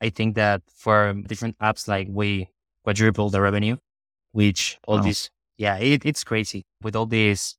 I 0.00 0.10
think 0.10 0.34
that 0.36 0.62
for 0.74 1.12
different 1.26 1.58
apps, 1.58 1.88
like 1.88 2.08
we 2.10 2.48
quadruple 2.84 3.30
the 3.30 3.40
revenue, 3.40 3.76
which 4.32 4.78
all 4.86 4.96
Wow. 4.96 5.02
this, 5.04 5.30
yeah, 5.58 5.76
it, 5.76 6.04
it's 6.06 6.24
crazy 6.24 6.64
with 6.82 6.96
all 6.96 7.06
this 7.06 7.56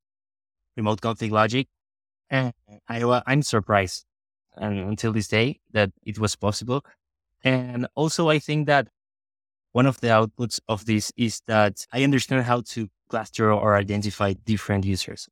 remote 0.76 1.02
config 1.02 1.32
logic. 1.32 1.68
And 2.30 2.54
I, 2.88 3.22
I'm 3.28 3.42
surprised 3.42 4.06
and 4.58 4.80
until 4.80 5.14
this 5.14 5.28
day 5.28 5.60
that 5.72 5.92
it 6.06 6.20
was 6.20 6.36
possible. 6.36 6.84
And 7.44 7.88
also, 7.96 8.30
I 8.30 8.40
think 8.40 8.68
that 8.68 8.88
one 9.72 9.86
of 9.86 10.00
the 10.02 10.08
outputs 10.08 10.60
of 10.68 10.86
this 10.86 11.12
is 11.18 11.42
that 11.48 11.86
I 11.92 12.04
understand 12.04 12.44
how 12.46 12.62
to 12.62 12.90
cluster 13.10 13.52
or 13.52 13.76
identify 13.76 14.34
different 14.34 14.86
users. 14.86 15.28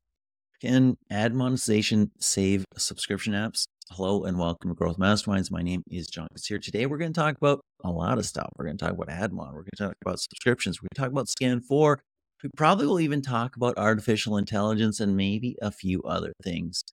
Can 0.60 0.96
ad 1.10 1.34
monetization 1.34 2.10
save 2.18 2.64
subscription 2.76 3.32
apps? 3.32 3.66
Hello 3.94 4.22
and 4.22 4.38
welcome 4.38 4.70
to 4.70 4.74
Growth 4.76 4.98
Masterminds. 4.98 5.50
My 5.50 5.62
name 5.62 5.82
is 5.90 6.06
John 6.06 6.28
here. 6.46 6.60
Today 6.60 6.86
we're 6.86 6.96
going 6.96 7.12
to 7.12 7.20
talk 7.20 7.36
about 7.36 7.60
a 7.82 7.90
lot 7.90 8.18
of 8.18 8.24
stuff. 8.24 8.48
We're 8.56 8.66
going 8.66 8.78
to 8.78 8.84
talk 8.84 8.94
about 8.94 9.08
AdMon. 9.08 9.52
We're 9.52 9.62
going 9.62 9.70
to 9.76 9.84
talk 9.84 9.94
about 10.06 10.20
subscriptions. 10.20 10.80
We're 10.80 10.86
going 10.86 10.94
to 10.94 11.00
talk 11.02 11.10
about 11.10 11.28
SKAN 11.28 11.60
4. 11.60 12.00
We 12.44 12.50
probably 12.56 12.86
will 12.86 13.00
even 13.00 13.20
talk 13.20 13.56
about 13.56 13.76
artificial 13.76 14.36
intelligence 14.36 15.00
and 15.00 15.16
maybe 15.16 15.56
a 15.60 15.72
few 15.72 16.02
other 16.04 16.32
things. 16.44 16.84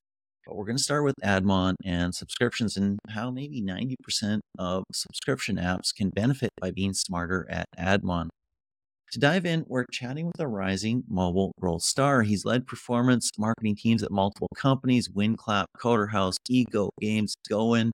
But 0.47 0.55
we're 0.55 0.65
going 0.65 0.77
to 0.77 0.83
start 0.83 1.03
with 1.03 1.13
AdMon 1.23 1.75
and 1.85 2.15
subscriptions 2.15 2.75
and 2.75 2.97
how 3.09 3.29
maybe 3.29 3.61
90% 3.61 4.39
of 4.57 4.83
subscription 4.91 5.57
apps 5.57 5.93
can 5.95 6.09
benefit 6.09 6.49
by 6.59 6.71
being 6.71 6.93
smarter 6.93 7.45
at 7.47 7.65
AdMon. 7.77 8.29
To 9.13 9.19
dive 9.19 9.45
in, 9.45 9.63
we're 9.67 9.85
chatting 9.89 10.27
with 10.27 10.39
a 10.39 10.47
rising 10.47 11.01
mobile 11.07 11.53
growth 11.61 11.83
star. 11.83 12.23
He's 12.23 12.43
led 12.43 12.67
performance 12.67 13.31
marketing 13.37 13.77
teams 13.77 14.03
at 14.03 14.11
multiple 14.11 14.49
companies 14.57 15.07
WinClap, 15.07 15.65
Coder 15.77 16.11
House, 16.11 16.35
Ego 16.49 16.89
Games, 16.99 17.33
Goin. 17.49 17.91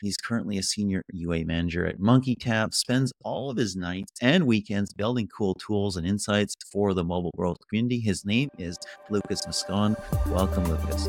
He's 0.00 0.16
currently 0.16 0.58
a 0.58 0.62
senior 0.62 1.02
UA 1.12 1.46
manager 1.46 1.84
at 1.84 1.98
MonkeyTap, 1.98 2.74
spends 2.74 3.12
all 3.24 3.50
of 3.50 3.56
his 3.56 3.74
nights 3.74 4.12
and 4.20 4.46
weekends 4.46 4.92
building 4.92 5.28
cool 5.36 5.54
tools 5.54 5.96
and 5.96 6.06
insights 6.06 6.54
for 6.70 6.94
the 6.94 7.02
mobile 7.02 7.32
growth 7.36 7.58
community. 7.68 7.98
His 7.98 8.24
name 8.24 8.48
is 8.56 8.78
Lucas 9.10 9.44
Moscon. 9.46 9.96
Welcome, 10.28 10.64
Lucas. 10.66 11.08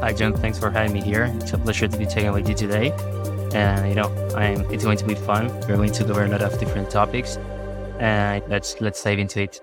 Hi, 0.00 0.12
John. 0.12 0.34
Thanks 0.34 0.58
for 0.58 0.70
having 0.70 0.92
me 0.92 1.00
here. 1.00 1.32
It's 1.36 1.52
a 1.52 1.58
pleasure 1.58 1.86
to 1.86 1.96
be 1.96 2.06
taking 2.06 2.32
with 2.32 2.48
you 2.48 2.56
today. 2.56 2.90
And 3.54 3.88
you 3.88 3.94
know, 3.94 4.12
I'm. 4.34 4.62
It's 4.72 4.82
going 4.82 4.98
to 4.98 5.06
be 5.06 5.14
fun. 5.14 5.48
We're 5.60 5.76
going 5.76 5.92
to 5.92 6.04
cover 6.04 6.24
a 6.24 6.28
lot 6.28 6.42
of 6.42 6.58
different 6.58 6.90
topics, 6.90 7.38
and 8.00 8.42
let's 8.48 8.80
let's 8.80 9.02
dive 9.02 9.18
into 9.18 9.42
it. 9.42 9.60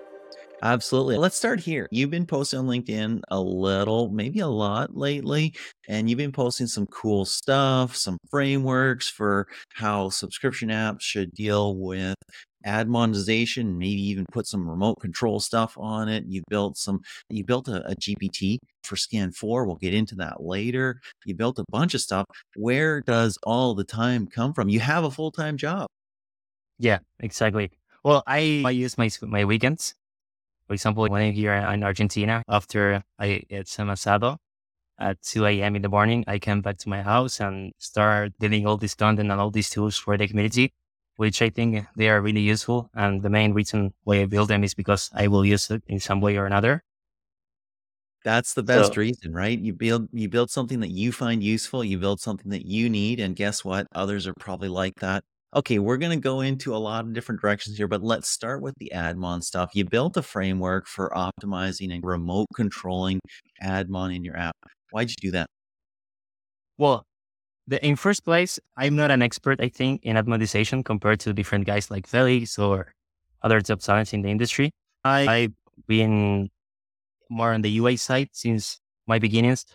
Absolutely. 0.62 1.16
Let's 1.16 1.36
start 1.36 1.58
here. 1.58 1.88
You've 1.90 2.10
been 2.10 2.24
posting 2.24 2.60
on 2.60 2.66
LinkedIn 2.66 3.22
a 3.28 3.40
little, 3.40 4.10
maybe 4.10 4.38
a 4.38 4.46
lot 4.46 4.96
lately, 4.96 5.54
and 5.88 6.08
you've 6.08 6.18
been 6.18 6.30
posting 6.30 6.68
some 6.68 6.86
cool 6.86 7.24
stuff, 7.24 7.96
some 7.96 8.16
frameworks 8.30 9.08
for 9.08 9.48
how 9.74 10.08
subscription 10.08 10.68
apps 10.68 11.00
should 11.00 11.32
deal 11.32 11.76
with 11.76 12.14
ad 12.64 12.88
monetization, 12.88 13.76
maybe 13.76 14.00
even 14.02 14.24
put 14.30 14.46
some 14.46 14.68
remote 14.68 15.00
control 15.00 15.40
stuff 15.40 15.76
on 15.76 16.08
it. 16.08 16.24
You 16.28 16.44
built 16.48 16.76
some, 16.76 17.00
you 17.28 17.44
built 17.44 17.66
a, 17.66 17.84
a 17.90 17.96
GPT 17.96 18.58
for 18.84 18.94
SKAN 18.94 19.32
4. 19.32 19.64
We'll 19.66 19.74
get 19.76 19.94
into 19.94 20.14
that 20.16 20.44
later. 20.44 21.00
You 21.24 21.34
built 21.34 21.58
a 21.58 21.64
bunch 21.70 21.94
of 21.94 22.00
stuff. 22.00 22.26
Where 22.54 23.00
does 23.00 23.36
all 23.42 23.74
the 23.74 23.82
time 23.82 24.28
come 24.28 24.54
from? 24.54 24.68
You 24.68 24.78
have 24.78 25.02
a 25.02 25.10
full 25.10 25.32
time 25.32 25.56
job. 25.56 25.88
Yeah, 26.78 26.98
exactly. 27.18 27.70
Well, 28.04 28.22
I, 28.26 28.62
I 28.64 28.70
use 28.70 28.98
my 28.98 29.08
my 29.22 29.44
weekends. 29.44 29.94
For 30.68 30.74
example, 30.74 31.06
when 31.08 31.22
I'm 31.22 31.34
here 31.34 31.54
in 31.54 31.84
Argentina, 31.84 32.42
after 32.48 33.04
I 33.18 33.44
eat 33.50 33.68
some 33.68 33.88
asado 33.88 34.38
at 34.98 35.22
2 35.22 35.62
a.m. 35.62 35.76
in 35.76 35.82
the 35.82 35.88
morning, 35.90 36.24
I 36.28 36.38
come 36.40 36.62
back 36.62 36.78
to 36.78 36.88
my 36.88 37.02
house 37.02 37.40
and 37.40 37.72
start 37.78 38.32
doing 38.40 38.66
all 38.66 38.76
this 38.78 38.94
content 38.94 39.30
and 39.32 39.40
all 39.40 39.50
these 39.50 39.70
tools 39.70 39.96
for 39.98 40.16
the 40.18 40.28
community, 40.28 40.72
which 41.16 41.42
I 41.42 41.50
think 41.50 41.86
they 41.96 42.08
are 42.10 42.20
really 42.22 42.40
useful. 42.42 42.90
And 42.94 43.22
the 43.22 43.30
main 43.30 43.52
reason 43.54 43.94
why 44.04 44.22
I 44.22 44.26
build 44.26 44.48
them 44.48 44.64
is 44.64 44.74
because 44.74 45.10
I 45.14 45.28
will 45.28 45.44
use 45.46 45.70
it 45.70 45.82
in 45.88 46.00
some 46.00 46.20
way 46.20 46.36
or 46.38 46.46
another. 46.46 46.84
That's 48.24 48.54
the 48.54 48.62
best 48.62 48.94
So- 48.94 49.00
reason, 49.00 49.32
right? 49.32 49.58
You 49.58 49.72
build 49.74 50.08
you 50.12 50.28
build 50.28 50.50
something 50.50 50.80
that 50.80 50.90
you 50.90 51.12
find 51.12 51.42
useful, 51.42 51.84
you 51.84 51.98
build 51.98 52.20
something 52.20 52.50
that 52.50 52.66
you 52.66 52.88
need, 52.88 53.18
and 53.20 53.34
guess 53.36 53.64
what? 53.64 53.86
Others 53.94 54.26
are 54.26 54.34
probably 54.34 54.68
like 54.68 54.96
that. 55.00 55.24
Okay, 55.54 55.78
we're 55.78 55.98
going 55.98 56.18
to 56.18 56.22
go 56.22 56.40
into 56.40 56.74
a 56.74 56.78
lot 56.78 57.04
of 57.04 57.12
different 57.12 57.42
directions 57.42 57.76
here, 57.76 57.86
but 57.86 58.02
let's 58.02 58.26
start 58.26 58.62
with 58.62 58.74
the 58.78 58.90
AdMon 58.94 59.44
stuff. 59.44 59.72
You 59.74 59.84
built 59.84 60.16
a 60.16 60.22
framework 60.22 60.86
for 60.86 61.10
optimizing 61.14 61.92
and 61.92 62.02
remote 62.02 62.46
controlling 62.54 63.20
AdMon 63.62 64.16
in 64.16 64.24
your 64.24 64.34
app. 64.34 64.56
Why'd 64.92 65.10
you 65.10 65.16
do 65.20 65.30
that? 65.32 65.46
Well, 66.78 67.04
the, 67.66 67.84
in 67.84 67.96
first 67.96 68.24
place, 68.24 68.58
I'm 68.78 68.96
not 68.96 69.10
an 69.10 69.20
expert, 69.20 69.60
I 69.60 69.68
think, 69.68 70.02
in 70.04 70.16
ad 70.16 70.26
monetization 70.26 70.82
compared 70.82 71.20
to 71.20 71.34
different 71.34 71.66
guys 71.66 71.90
like 71.90 72.06
Felix 72.06 72.58
or 72.58 72.90
other 73.42 73.60
top 73.60 73.80
talents 73.80 74.14
in 74.14 74.22
the 74.22 74.30
industry. 74.30 74.70
I, 75.04 75.26
I've 75.26 75.52
been 75.86 76.48
more 77.28 77.52
on 77.52 77.60
the 77.60 77.70
UA 77.70 77.98
side 77.98 78.30
since 78.32 78.80
my 79.06 79.18
beginnings. 79.18 79.66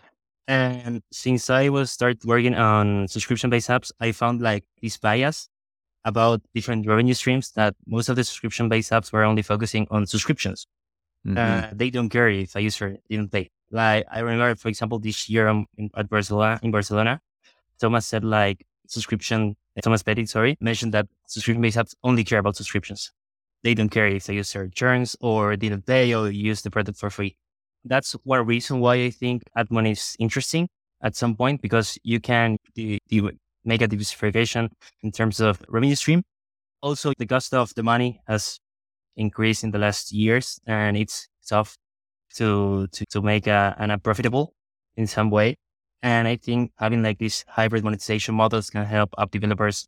And 0.48 1.02
since 1.12 1.50
I 1.50 1.68
was 1.68 1.92
start 1.92 2.16
working 2.24 2.56
on 2.56 3.06
subscription 3.06 3.48
based 3.48 3.68
apps, 3.68 3.92
I 4.00 4.10
found 4.10 4.40
like 4.40 4.64
this 4.82 4.96
bias 4.96 5.48
about 6.08 6.40
different 6.54 6.86
revenue 6.86 7.14
streams 7.14 7.46
that 7.58 7.74
most 7.86 8.08
of 8.08 8.16
the 8.16 8.24
subscription 8.24 8.68
based 8.68 8.90
apps 8.96 9.12
were 9.12 9.24
only 9.30 9.42
focusing 9.42 9.86
on 9.90 10.06
subscriptions. 10.06 10.66
Mhm. 11.26 11.36
Uh, 11.36 11.70
they 11.80 11.90
don't 11.90 12.08
care 12.16 12.28
if 12.28 12.54
a 12.56 12.60
user 12.60 12.96
didn't 13.10 13.30
pay. 13.32 13.50
Like 13.70 14.06
I 14.10 14.20
remember, 14.20 14.54
for 14.56 14.68
example, 14.68 14.98
this 14.98 15.28
year 15.28 15.48
um, 15.48 15.66
in, 15.76 15.90
at 16.00 16.08
Barcelona, 16.08 16.58
in 16.62 16.70
Barcelona, 16.70 17.20
Thomas 17.80 18.06
said 18.06 18.24
like 18.24 18.64
subscription. 18.86 19.56
Thomas 19.82 20.02
Petit, 20.02 20.26
sorry, 20.26 20.56
mentioned 20.60 20.92
that 20.94 21.06
subscription-based 21.26 21.76
apps 21.78 21.94
only 22.02 22.24
care 22.24 22.40
about 22.40 22.56
subscriptions. 22.56 23.12
They 23.62 23.74
don't 23.74 23.90
care 23.90 24.08
if 24.08 24.26
the 24.26 24.34
user 24.34 24.68
churns 24.74 25.14
or 25.20 25.54
didn't 25.56 25.86
pay 25.86 26.12
or 26.14 26.30
use 26.30 26.62
the 26.62 26.70
product 26.70 26.98
for 26.98 27.10
free. 27.10 27.36
That's 27.84 28.12
one 28.24 28.44
reason 28.46 28.80
why 28.80 28.94
I 29.08 29.10
think 29.10 29.42
AdMon 29.56 29.92
is 29.92 30.16
interesting 30.18 30.68
at 31.00 31.14
some 31.14 31.36
point 31.36 31.62
because 31.62 31.98
you 32.02 32.18
can 32.18 32.58
di- 32.74 32.98
di- 33.08 33.38
make 33.64 33.82
a 33.82 33.88
diversification 33.88 34.70
in 35.02 35.12
terms 35.12 35.40
of 35.40 35.62
revenue 35.68 35.94
stream. 35.94 36.22
Also, 36.82 37.12
the 37.18 37.26
cost 37.26 37.54
of 37.54 37.74
the 37.74 37.82
money 37.82 38.20
has 38.26 38.58
increased 39.16 39.64
in 39.64 39.72
the 39.72 39.78
last 39.78 40.12
years 40.12 40.60
and 40.66 40.96
it's 40.96 41.28
tough 41.48 41.76
to 42.34 42.86
to, 42.92 43.04
to 43.06 43.22
make 43.22 43.46
a, 43.46 43.74
an 43.78 43.90
app 43.90 44.02
profitable 44.02 44.54
in 44.96 45.06
some 45.06 45.30
way. 45.30 45.56
And 46.02 46.28
I 46.28 46.36
think 46.36 46.72
having 46.78 47.02
like 47.02 47.18
these 47.18 47.44
hybrid 47.48 47.82
monetization 47.82 48.34
models 48.34 48.70
can 48.70 48.84
help 48.84 49.14
app 49.18 49.30
developers 49.30 49.86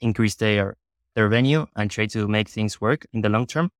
increase 0.00 0.34
their 0.36 0.74
their 1.14 1.28
revenue 1.28 1.66
and 1.74 1.90
try 1.90 2.06
to 2.06 2.28
make 2.28 2.48
things 2.48 2.80
work 2.80 3.06
in 3.12 3.22
the 3.22 3.28
long 3.28 3.46
term. 3.46 3.70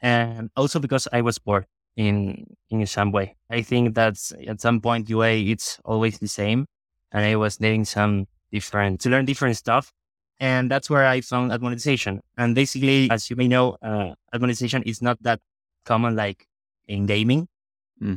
And 0.00 0.50
also 0.56 0.80
because 0.80 1.06
I 1.12 1.22
was 1.22 1.38
bored 1.38 1.66
in 1.96 2.46
in 2.70 2.86
some 2.86 3.12
way. 3.12 3.36
I 3.50 3.62
think 3.62 3.94
that 3.94 4.16
at 4.46 4.60
some 4.60 4.80
point 4.80 5.08
UA 5.08 5.32
it's 5.52 5.78
always 5.84 6.18
the 6.18 6.28
same. 6.28 6.66
And 7.12 7.24
I 7.24 7.36
was 7.36 7.60
needing 7.60 7.84
some 7.84 8.26
different 8.52 9.00
to 9.00 9.10
learn 9.10 9.24
different 9.24 9.56
stuff. 9.56 9.92
And 10.40 10.70
that's 10.70 10.90
where 10.90 11.06
I 11.06 11.20
found 11.20 11.52
ad 11.52 11.62
monetization. 11.62 12.20
And 12.36 12.54
basically, 12.54 13.08
as 13.10 13.30
you 13.30 13.36
may 13.36 13.48
know, 13.48 13.76
uh, 13.82 14.14
ad 14.32 14.40
monetization 14.40 14.82
is 14.82 15.00
not 15.00 15.22
that 15.22 15.40
common 15.84 16.16
like 16.16 16.46
in 16.88 17.06
gaming 17.06 17.48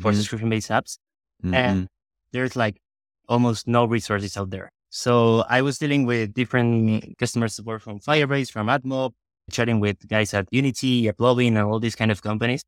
for 0.01 0.11
Mhm. 0.11 0.15
subscription 0.15 0.49
based 0.49 0.69
apps. 0.69 0.97
Mhm. 1.43 1.53
And 1.53 1.87
there's 2.31 2.55
like 2.55 2.81
almost 3.29 3.67
no 3.67 3.85
resources 3.85 4.35
out 4.37 4.49
there. 4.49 4.71
So 4.89 5.41
I 5.49 5.61
was 5.61 5.77
dealing 5.77 6.05
with 6.05 6.33
different 6.33 7.17
customer 7.17 7.47
support 7.49 7.81
from 7.81 7.99
Firebase, 7.99 8.49
from 8.51 8.67
AdMob, 8.67 9.11
chatting 9.51 9.79
with 9.79 10.07
guys 10.07 10.33
at 10.33 10.47
Unity, 10.51 11.11
Lovin, 11.19 11.57
and 11.57 11.65
all 11.67 11.79
these 11.79 11.95
kind 11.95 12.11
of 12.11 12.21
companies. 12.21 12.63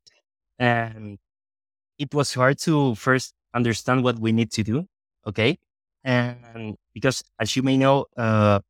And 0.58 1.18
it 1.98 2.14
was 2.14 2.34
hard 2.34 2.58
to 2.60 2.94
first 2.94 3.34
understand 3.54 4.04
what 4.04 4.18
we 4.20 4.30
need 4.32 4.50
to 4.52 4.62
do. 4.62 4.86
Okay. 5.26 5.58
And 6.04 6.76
because 6.94 7.22
as 7.40 7.56
you 7.56 7.62
may 7.62 7.76
know, 7.76 8.06
uh, 8.16 8.60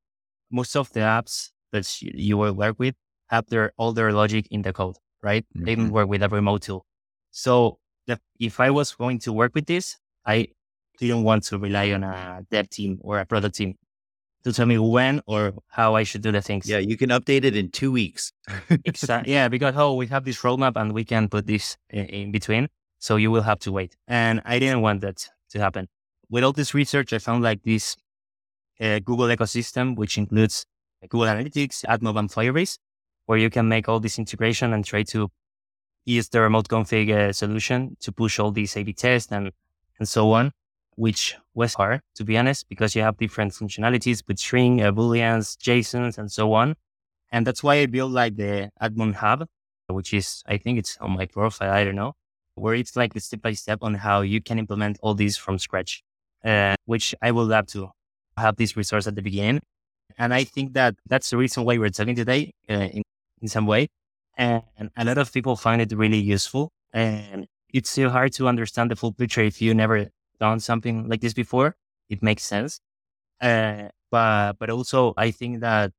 most 0.51 0.77
of 0.77 0.93
the 0.93 1.01
apps 1.01 1.51
that 1.73 2.01
you, 2.01 2.37
will 2.37 2.55
work 2.55 2.77
with 2.79 2.95
have 3.29 3.47
their 3.47 3.73
all 3.77 3.93
their 3.93 4.13
logic 4.13 4.47
in 4.51 4.63
the 4.63 4.73
code, 4.73 4.97
right? 5.23 5.45
They 5.55 5.75
don't 5.75 5.91
work 5.91 6.09
with 6.09 6.23
a 6.23 6.29
remote 6.29 6.63
tool. 6.63 6.87
So 7.31 7.79
the, 8.07 8.19
if 8.41 8.59
I 8.61 8.71
was 8.71 8.95
going 8.95 9.19
to 9.21 9.33
work 9.33 9.55
with 9.55 9.67
this, 9.67 9.97
I 10.25 10.49
didn't 10.99 11.23
want 11.23 11.45
to 11.45 11.59
rely 11.59 11.93
on 11.93 12.03
a 12.03 12.45
dev 12.51 12.71
team 12.71 12.99
or 13.03 13.19
a 13.19 13.27
product 13.27 13.57
team 13.57 13.75
to 14.45 14.53
tell 14.53 14.67
me 14.67 14.79
when 14.79 15.21
or 15.27 15.53
how 15.69 15.95
I 15.95 16.03
should 16.05 16.23
do 16.23 16.33
the 16.33 16.41
things. 16.41 16.69
Yeah, 16.69 16.79
you 16.79 16.97
can 16.97 17.11
update 17.11 17.45
it 17.45 17.57
in 17.57 17.71
two 17.71 17.93
weeks. 17.93 18.33
Exactly. 18.85 19.33
Yeah, 19.35 19.49
because 19.49 19.75
oh, 19.77 19.95
we 19.95 20.07
have 20.07 20.25
this 20.25 20.41
roadmap 20.41 20.73
and 20.77 20.93
we 20.93 21.05
can 21.05 21.29
put 21.29 21.47
this 21.47 21.77
in, 21.91 22.07
in 22.07 22.33
between. 22.33 22.69
So 22.99 23.17
you 23.17 23.31
will 23.31 23.43
have 23.43 23.61
to 23.61 23.73
wait. 23.73 23.97
And 24.07 24.41
I 24.45 24.59
didn't 24.59 24.81
want 24.81 25.03
that 25.03 25.29
to 25.51 25.61
happen. 25.61 25.89
With 26.31 26.45
all 26.45 26.53
this 26.53 26.75
research, 26.75 27.13
I 27.13 27.19
found 27.19 27.43
like 27.43 27.63
this 27.63 27.97
uh, 28.81 28.99
Google 29.01 29.27
ecosystem, 29.29 29.97
which 29.97 30.19
includes 30.19 30.67
Google 31.09 31.27
Analytics, 31.29 31.85
AdMob, 31.87 32.19
and 32.19 32.31
Firebase, 32.31 32.79
where 33.27 33.39
you 33.39 33.51
can 33.51 33.69
make 33.69 33.89
all 33.89 34.01
this 34.01 34.19
integration 34.19 34.73
and 34.73 34.85
try 34.85 35.03
to 35.05 35.31
use 36.05 36.29
the 36.31 36.41
remote 36.41 36.69
config 36.69 37.11
uh, 37.11 37.33
solution 37.33 37.97
to 38.01 38.13
push 38.13 38.39
all 38.39 38.51
these 38.53 38.77
A/B 38.77 38.93
tests 38.95 39.33
and 39.33 39.53
and 39.99 40.09
so 40.09 40.33
on. 40.33 40.53
which 40.97 41.37
was 41.55 41.75
hard 41.75 42.01
to 42.17 42.25
be 42.25 42.37
honest, 42.37 42.69
because 42.69 42.95
you 42.97 43.03
have 43.03 43.17
different 43.19 43.53
functionalities 43.53 44.23
with 44.27 44.39
string, 44.39 44.83
uh, 44.83 44.91
booleans, 44.93 45.57
JSONs, 45.57 46.19
and 46.19 46.31
so 46.33 46.53
on. 46.55 46.75
And 47.31 47.47
that's 47.47 47.63
why 47.63 47.77
I 47.77 47.87
built 47.87 48.13
like 48.13 48.37
the 48.37 48.71
Admon 48.83 49.15
Hub, 49.15 49.47
which 49.89 50.13
is 50.15 50.43
I 50.47 50.59
think 50.59 50.79
it's 50.79 50.97
on 51.01 51.13
my 51.13 51.27
profile. 51.27 51.73
I 51.73 51.85
don't 51.85 51.97
know 51.97 52.15
where 52.55 52.75
it's 52.75 52.97
like 52.97 53.15
the 53.15 53.21
step 53.21 53.43
by 53.43 53.53
step 53.53 53.79
on 53.83 53.95
how 53.95 54.23
you 54.23 54.41
can 54.43 54.59
implement 54.59 54.99
all 55.03 55.15
these 55.15 55.37
from 55.37 55.59
scratch, 55.59 56.03
uh, 56.45 56.75
which 56.85 57.15
I 57.23 57.31
would 57.31 57.49
love 57.49 57.67
to 57.69 57.91
have 58.37 58.57
this 58.57 58.77
resource 58.77 59.07
at 59.07 59.15
the 59.15 59.23
beginning. 59.23 59.61
And 60.17 60.35
I 60.35 60.45
think 60.45 60.73
that 60.75 60.97
that's 61.07 61.31
the 61.31 61.37
reason 61.37 61.65
why 61.65 61.79
we're 61.79 61.91
talking 61.91 62.15
today 62.15 62.53
uh, 62.69 62.75
in, 62.75 63.03
in 63.41 63.49
some 63.49 63.67
way. 63.67 63.89
And 64.37 64.63
a 64.97 65.05
lot 65.05 65.19
of 65.19 65.33
people 65.33 65.57
find 65.57 65.83
it 65.83 65.93
really 65.93 66.19
useful. 66.19 66.71
And 66.93 67.47
it's 67.73 67.91
still 67.91 68.11
hard 68.11 68.33
to 68.35 68.49
understand 68.49 68.91
the 68.91 68.97
full 68.97 69.13
picture 69.13 69.43
if 69.43 69.61
you 69.61 69.75
never 69.75 70.09
done 70.41 70.61
something 70.61 71.09
like 71.09 71.21
this 71.21 71.35
before. 71.35 71.75
It 72.09 72.23
makes 72.23 72.45
sense. 72.45 72.81
Uh, 73.41 73.89
but, 74.11 74.55
but 74.59 74.71
also 74.71 75.15
I 75.17 75.31
think 75.31 75.61
that 75.61 75.93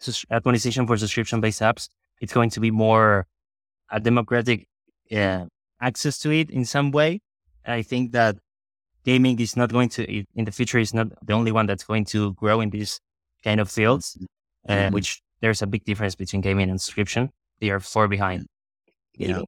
optimization 0.00 0.86
for 0.86 0.96
subscription 0.96 1.40
based 1.40 1.60
apps, 1.60 1.88
it's 2.20 2.32
going 2.32 2.50
to 2.50 2.60
be 2.60 2.70
more 2.70 3.26
a 3.90 4.00
democratic 4.00 4.66
uh, 5.12 5.46
access 5.80 6.18
to 6.20 6.30
it 6.30 6.50
in 6.50 6.64
some 6.64 6.90
way. 6.90 7.20
I 7.66 7.82
think 7.82 8.12
that 8.12 8.36
gaming 9.04 9.38
is 9.40 9.56
not 9.56 9.72
going 9.72 9.88
to, 9.90 10.04
in 10.34 10.44
the 10.44 10.52
future, 10.52 10.78
is 10.78 10.94
not 10.94 11.08
the 11.26 11.32
only 11.32 11.52
one 11.52 11.66
that's 11.66 11.84
going 11.84 12.04
to 12.06 12.34
grow 12.34 12.60
in 12.60 12.70
these 12.70 13.00
kind 13.44 13.60
of 13.60 13.70
fields, 13.70 14.18
uh, 14.68 14.72
mm-hmm. 14.72 14.94
which 14.94 15.20
there's 15.40 15.62
a 15.62 15.66
big 15.66 15.84
difference 15.84 16.14
between 16.14 16.42
gaming 16.42 16.70
and 16.70 16.80
subscription. 16.80 17.30
They 17.60 17.70
are 17.70 17.80
far 17.80 18.08
behind. 18.08 18.46
Yeah. 19.16 19.42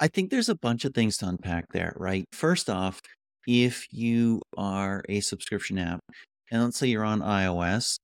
I 0.00 0.08
think 0.08 0.30
there's 0.30 0.48
a 0.48 0.56
bunch 0.56 0.84
of 0.84 0.94
things 0.94 1.16
to 1.18 1.28
unpack 1.28 1.66
there, 1.72 1.94
right? 1.96 2.24
First 2.32 2.68
off, 2.68 3.00
if 3.46 3.86
you 3.92 4.42
are 4.56 5.04
a 5.08 5.20
subscription 5.20 5.78
app, 5.78 6.00
and 6.50 6.62
let's 6.62 6.78
say 6.78 6.88
you're 6.88 7.04
on 7.04 7.20
iOS, 7.20 7.98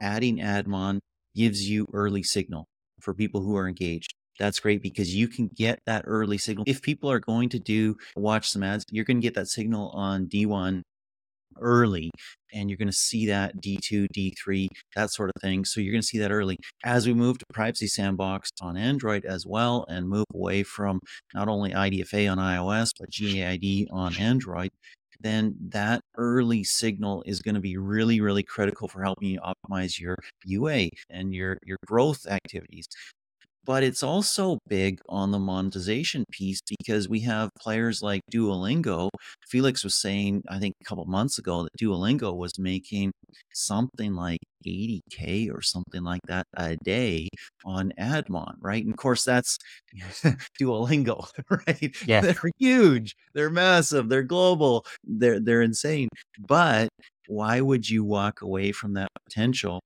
adding 0.00 0.38
Admon 0.38 1.00
gives 1.34 1.68
you 1.68 1.86
early 1.92 2.22
signal 2.22 2.66
for 3.00 3.14
people 3.14 3.40
who 3.40 3.56
are 3.56 3.68
engaged. 3.68 4.14
That's 4.38 4.60
great 4.60 4.82
because 4.82 5.14
you 5.14 5.28
can 5.28 5.48
get 5.54 5.80
that 5.86 6.04
early 6.06 6.38
signal. 6.38 6.64
If 6.66 6.82
people 6.82 7.10
are 7.10 7.20
going 7.20 7.48
to 7.50 7.58
do 7.58 7.96
watch 8.16 8.50
some 8.50 8.62
ads, 8.62 8.84
you're 8.90 9.04
going 9.04 9.20
to 9.20 9.26
get 9.26 9.34
that 9.34 9.48
signal 9.48 9.90
on 9.90 10.26
D1 10.26 10.82
early 11.60 12.10
and 12.52 12.68
you're 12.68 12.76
going 12.76 12.88
to 12.88 12.92
see 12.92 13.26
that 13.26 13.56
D2, 13.56 14.06
D3, 14.14 14.68
that 14.96 15.10
sort 15.10 15.30
of 15.34 15.40
thing. 15.40 15.64
So 15.64 15.80
you're 15.80 15.92
going 15.92 16.02
to 16.02 16.06
see 16.06 16.18
that 16.18 16.30
early. 16.30 16.58
As 16.84 17.06
we 17.06 17.14
move 17.14 17.38
to 17.38 17.44
Privacy 17.52 17.86
Sandbox 17.86 18.50
on 18.60 18.76
Android 18.76 19.24
as 19.24 19.46
well 19.46 19.84
and 19.88 20.08
move 20.08 20.26
away 20.34 20.62
from 20.62 21.00
not 21.34 21.48
only 21.48 21.70
IDFA 21.72 22.30
on 22.30 22.38
iOS, 22.38 22.90
but 22.98 23.10
GAID 23.10 23.88
on 23.90 24.16
Android, 24.16 24.70
then 25.20 25.54
that 25.68 26.00
early 26.16 26.64
signal 26.64 27.22
is 27.26 27.40
going 27.40 27.54
to 27.54 27.60
be 27.60 27.76
really, 27.76 28.20
really 28.20 28.42
critical 28.42 28.88
for 28.88 29.02
helping 29.02 29.28
you 29.28 29.40
optimize 29.40 30.00
your 30.00 30.16
UA 30.44 30.88
and 31.10 31.32
your, 31.34 31.58
your 31.64 31.78
growth 31.86 32.26
activities 32.26 32.86
but 33.64 33.82
it's 33.82 34.02
also 34.02 34.58
big 34.68 35.00
on 35.08 35.30
the 35.30 35.38
monetization 35.38 36.24
piece 36.30 36.60
because 36.78 37.08
we 37.08 37.20
have 37.20 37.50
players 37.58 38.02
like 38.02 38.22
Duolingo. 38.32 39.08
Felix 39.48 39.84
was 39.84 39.94
saying, 39.94 40.42
I 40.48 40.58
think 40.58 40.74
a 40.80 40.84
couple 40.84 41.04
months 41.06 41.38
ago, 41.38 41.62
that 41.62 41.76
Duolingo 41.80 42.36
was 42.36 42.58
making 42.58 43.12
something 43.52 44.14
like 44.14 44.40
80K 44.66 45.52
or 45.52 45.62
something 45.62 46.02
like 46.02 46.20
that 46.28 46.44
a 46.56 46.76
day 46.84 47.28
on 47.64 47.92
Admon, 47.98 48.54
right? 48.60 48.82
And 48.82 48.92
of 48.92 48.96
course, 48.96 49.24
that's 49.24 49.58
Duolingo, 50.60 51.28
right? 51.66 51.94
Yeah. 52.06 52.20
They're 52.20 52.50
huge, 52.58 53.14
they're 53.34 53.50
massive, 53.50 54.08
they're 54.08 54.22
global, 54.22 54.84
they're, 55.04 55.40
they're 55.40 55.62
insane. 55.62 56.08
But 56.38 56.88
why 57.28 57.60
would 57.60 57.88
you 57.88 58.04
walk 58.04 58.42
away 58.42 58.72
from 58.72 58.94
that 58.94 59.08
potential 59.24 59.80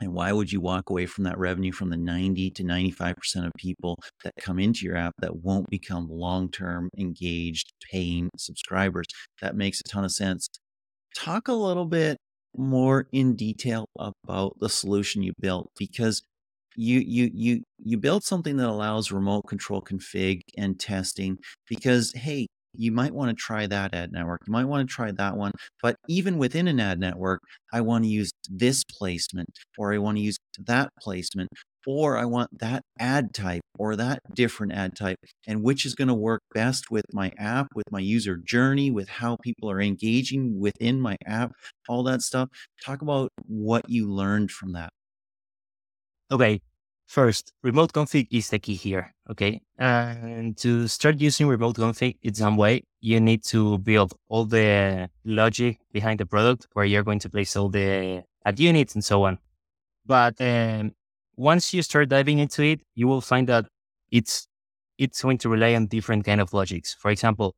and 0.00 0.12
why 0.12 0.32
would 0.32 0.50
you 0.50 0.60
walk 0.60 0.90
away 0.90 1.06
from 1.06 1.24
that 1.24 1.38
revenue 1.38 1.72
from 1.72 1.90
the 1.90 1.96
90 1.96 2.50
to 2.50 2.64
95% 2.64 3.46
of 3.46 3.52
people 3.56 3.96
that 4.24 4.32
come 4.38 4.58
into 4.58 4.84
your 4.84 4.96
app 4.96 5.14
that 5.20 5.36
won't 5.36 5.70
become 5.70 6.08
long 6.10 6.50
term 6.50 6.90
engaged 6.98 7.72
paying 7.90 8.28
subscribers? 8.36 9.06
That 9.40 9.56
makes 9.56 9.80
a 9.80 9.88
ton 9.88 10.04
of 10.04 10.12
sense. 10.12 10.48
Talk 11.14 11.48
a 11.48 11.52
little 11.52 11.86
bit 11.86 12.18
more 12.56 13.06
in 13.12 13.36
detail 13.36 13.86
about 13.98 14.58
the 14.60 14.68
solution 14.68 15.22
you 15.22 15.32
built 15.40 15.70
because 15.78 16.22
you 16.76 16.98
you 17.00 17.30
you 17.32 17.62
you 17.78 17.96
built 17.96 18.24
something 18.24 18.56
that 18.56 18.68
allows 18.68 19.12
remote 19.12 19.42
control 19.42 19.80
config 19.80 20.40
and 20.56 20.78
testing 20.78 21.38
because 21.68 22.12
hey 22.14 22.46
you 22.76 22.92
might 22.92 23.12
want 23.14 23.30
to 23.30 23.34
try 23.34 23.66
that 23.66 23.94
ad 23.94 24.12
network. 24.12 24.42
You 24.46 24.52
might 24.52 24.64
want 24.64 24.88
to 24.88 24.94
try 24.94 25.10
that 25.12 25.36
one. 25.36 25.52
But 25.82 25.96
even 26.08 26.38
within 26.38 26.68
an 26.68 26.80
ad 26.80 26.98
network, 26.98 27.40
I 27.72 27.80
want 27.80 28.04
to 28.04 28.10
use 28.10 28.30
this 28.48 28.84
placement 28.84 29.48
or 29.78 29.92
I 29.92 29.98
want 29.98 30.18
to 30.18 30.22
use 30.22 30.38
that 30.58 30.90
placement 31.00 31.50
or 31.86 32.16
I 32.16 32.24
want 32.24 32.58
that 32.60 32.82
ad 32.98 33.34
type 33.34 33.62
or 33.78 33.96
that 33.96 34.20
different 34.34 34.72
ad 34.72 34.96
type 34.96 35.18
and 35.46 35.62
which 35.62 35.84
is 35.84 35.94
going 35.94 36.08
to 36.08 36.14
work 36.14 36.40
best 36.54 36.90
with 36.90 37.04
my 37.12 37.32
app, 37.38 37.68
with 37.74 37.90
my 37.90 38.00
user 38.00 38.36
journey, 38.36 38.90
with 38.90 39.08
how 39.08 39.36
people 39.42 39.70
are 39.70 39.80
engaging 39.80 40.58
within 40.58 41.00
my 41.00 41.16
app, 41.26 41.52
all 41.88 42.02
that 42.04 42.22
stuff. 42.22 42.48
Talk 42.84 43.02
about 43.02 43.30
what 43.46 43.88
you 43.88 44.10
learned 44.10 44.50
from 44.50 44.72
that. 44.72 44.90
Okay. 46.30 46.60
First, 47.06 47.52
remote 47.62 47.92
config 47.92 48.28
is 48.30 48.48
the 48.48 48.58
key 48.58 48.74
here. 48.74 49.14
Okay. 49.30 49.60
And 49.78 50.56
to 50.58 50.88
start 50.88 51.20
using 51.20 51.46
remote 51.46 51.76
config 51.76 52.16
in 52.22 52.34
some 52.34 52.56
way, 52.56 52.82
you 53.00 53.20
need 53.20 53.44
to 53.44 53.78
build 53.78 54.14
all 54.28 54.46
the 54.46 55.10
logic 55.24 55.78
behind 55.92 56.20
the 56.20 56.26
product 56.26 56.66
where 56.72 56.84
you're 56.84 57.02
going 57.02 57.18
to 57.20 57.30
place 57.30 57.56
all 57.56 57.68
the 57.68 58.24
ad 58.44 58.58
units 58.58 58.94
and 58.94 59.04
so 59.04 59.24
on. 59.24 59.38
But 60.06 60.40
um, 60.40 60.92
once 61.36 61.74
you 61.74 61.82
start 61.82 62.08
diving 62.08 62.38
into 62.38 62.62
it, 62.62 62.80
you 62.94 63.06
will 63.06 63.20
find 63.20 63.48
that 63.48 63.66
it's 64.10 64.46
it's 64.96 65.22
going 65.22 65.38
to 65.38 65.48
rely 65.48 65.74
on 65.74 65.86
different 65.86 66.24
kind 66.24 66.40
of 66.40 66.52
logics. 66.52 66.94
For 66.94 67.10
example, 67.10 67.54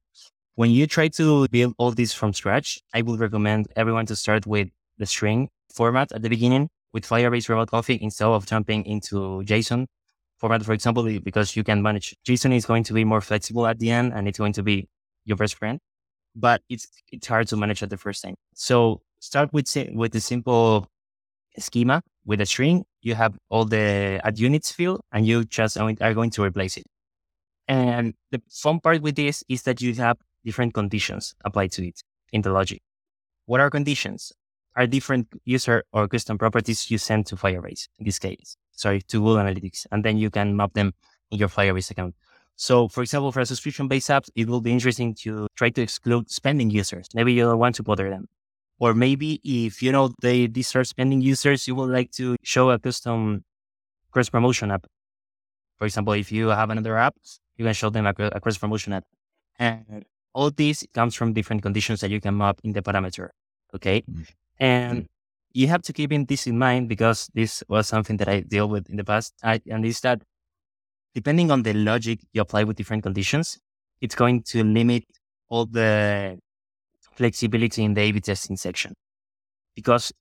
when 0.54 0.70
you 0.70 0.86
try 0.86 1.08
to 1.08 1.46
build 1.48 1.74
all 1.76 1.92
this 1.92 2.14
from 2.14 2.32
scratch, 2.32 2.80
I 2.94 3.02
would 3.02 3.20
recommend 3.20 3.68
everyone 3.76 4.06
to 4.06 4.16
start 4.16 4.46
with 4.46 4.68
the 4.96 5.06
string 5.06 5.50
format 5.72 6.12
at 6.12 6.22
the 6.22 6.30
beginning 6.30 6.70
with 6.96 7.04
Firebase 7.04 7.50
remote 7.50 7.70
config 7.70 8.00
instead 8.00 8.26
of 8.26 8.46
jumping 8.46 8.82
into 8.86 9.42
JSON 9.44 9.86
format, 10.38 10.64
for 10.64 10.72
example, 10.72 11.04
because 11.20 11.54
you 11.54 11.62
can 11.62 11.82
manage 11.82 12.16
JSON 12.26 12.56
is 12.56 12.64
going 12.64 12.84
to 12.84 12.94
be 12.94 13.04
more 13.04 13.20
flexible 13.20 13.66
at 13.66 13.78
the 13.78 13.90
end 13.90 14.14
and 14.14 14.26
it's 14.26 14.38
going 14.38 14.54
to 14.54 14.62
be 14.62 14.88
your 15.26 15.36
best 15.36 15.56
friend, 15.56 15.78
but 16.34 16.62
it's, 16.70 16.88
it's 17.12 17.26
hard 17.26 17.48
to 17.48 17.56
manage 17.56 17.82
at 17.82 17.90
the 17.90 17.98
first 17.98 18.22
time. 18.22 18.34
So 18.54 19.02
start 19.20 19.52
with, 19.52 19.68
with 19.92 20.12
the 20.12 20.20
simple 20.20 20.88
schema 21.58 22.00
with 22.24 22.40
a 22.40 22.46
string. 22.46 22.86
You 23.02 23.14
have 23.14 23.36
all 23.50 23.66
the 23.66 24.18
ad 24.24 24.38
units 24.38 24.72
field 24.72 25.02
and 25.12 25.26
you 25.26 25.44
just 25.44 25.76
are 25.76 26.14
going 26.14 26.30
to 26.30 26.42
replace 26.42 26.78
it. 26.78 26.86
And 27.68 28.14
the 28.30 28.40
fun 28.48 28.80
part 28.80 29.02
with 29.02 29.16
this 29.16 29.44
is 29.50 29.64
that 29.64 29.82
you 29.82 29.92
have 29.96 30.16
different 30.46 30.72
conditions 30.72 31.34
applied 31.44 31.72
to 31.72 31.86
it 31.86 32.00
in 32.32 32.40
the 32.40 32.52
logic. 32.52 32.80
What 33.44 33.60
are 33.60 33.68
conditions? 33.68 34.32
Are 34.76 34.86
different 34.86 35.26
user 35.44 35.82
or 35.92 36.06
custom 36.06 36.38
properties 36.38 36.90
you 36.90 36.98
send 36.98 37.26
to 37.26 37.36
Firebase 37.36 37.88
in 37.98 38.04
this 38.04 38.18
case, 38.18 38.56
sorry, 38.72 39.00
to 39.02 39.18
Google 39.18 39.36
Analytics, 39.36 39.86
and 39.90 40.04
then 40.04 40.18
you 40.18 40.30
can 40.30 40.54
map 40.56 40.74
them 40.74 40.92
in 41.30 41.38
your 41.38 41.48
Firebase 41.48 41.90
account. 41.90 42.14
So, 42.56 42.88
for 42.88 43.02
example, 43.02 43.32
for 43.32 43.40
a 43.40 43.46
subscription-based 43.46 44.10
app, 44.10 44.24
it 44.34 44.48
will 44.48 44.60
be 44.60 44.72
interesting 44.72 45.14
to 45.22 45.46
try 45.56 45.70
to 45.70 45.82
exclude 45.82 46.30
spending 46.30 46.70
users. 46.70 47.08
Maybe 47.14 47.32
you 47.32 47.44
don't 47.44 47.58
want 47.58 47.74
to 47.76 47.82
bother 47.82 48.08
them. 48.08 48.28
Or 48.78 48.94
maybe 48.94 49.40
if 49.42 49.82
you 49.82 49.90
know 49.90 50.12
they 50.20 50.46
these 50.46 50.76
are 50.76 50.84
spending 50.84 51.22
users, 51.22 51.66
you 51.66 51.74
would 51.74 51.90
like 51.90 52.10
to 52.12 52.36
show 52.42 52.70
a 52.70 52.78
custom 52.78 53.44
cross 54.10 54.28
promotion 54.28 54.70
app. 54.70 54.86
For 55.78 55.86
example, 55.86 56.12
if 56.12 56.30
you 56.30 56.48
have 56.48 56.70
another 56.70 56.96
app, 56.96 57.14
you 57.56 57.64
can 57.64 57.74
show 57.74 57.90
them 57.90 58.06
a, 58.06 58.14
a 58.18 58.40
cross 58.40 58.58
promotion 58.58 58.92
app. 58.92 59.04
And 59.58 60.04
all 60.34 60.50
this 60.50 60.84
comes 60.92 61.14
from 61.14 61.32
different 61.32 61.62
conditions 61.62 62.00
that 62.00 62.10
you 62.10 62.20
can 62.20 62.36
map 62.36 62.60
in 62.64 62.72
the 62.72 62.82
parameter. 62.82 63.30
Okay. 63.74 64.02
Mm-hmm. 64.02 64.22
And 64.58 64.98
mm-hmm. 64.98 65.06
you 65.52 65.68
have 65.68 65.82
to 65.82 65.92
keep 65.92 66.12
in 66.12 66.26
this 66.26 66.46
in 66.46 66.58
mind 66.58 66.88
because 66.88 67.28
this 67.34 67.62
was 67.68 67.86
something 67.86 68.16
that 68.18 68.28
I 68.28 68.40
dealt 68.40 68.70
with 68.70 68.88
in 68.88 68.96
the 68.96 69.04
past. 69.04 69.34
I, 69.42 69.60
and 69.70 69.84
is 69.84 70.00
that 70.00 70.22
depending 71.14 71.50
on 71.50 71.62
the 71.62 71.72
logic 71.72 72.20
you 72.32 72.40
apply 72.40 72.64
with 72.64 72.76
different 72.76 73.02
conditions, 73.02 73.58
it's 74.00 74.14
going 74.14 74.42
to 74.42 74.62
limit 74.62 75.04
all 75.48 75.66
the 75.66 76.38
flexibility 77.14 77.82
in 77.84 77.94
the 77.94 78.02
A/B 78.02 78.20
testing 78.20 78.56
section 78.56 78.94
because 79.74 80.12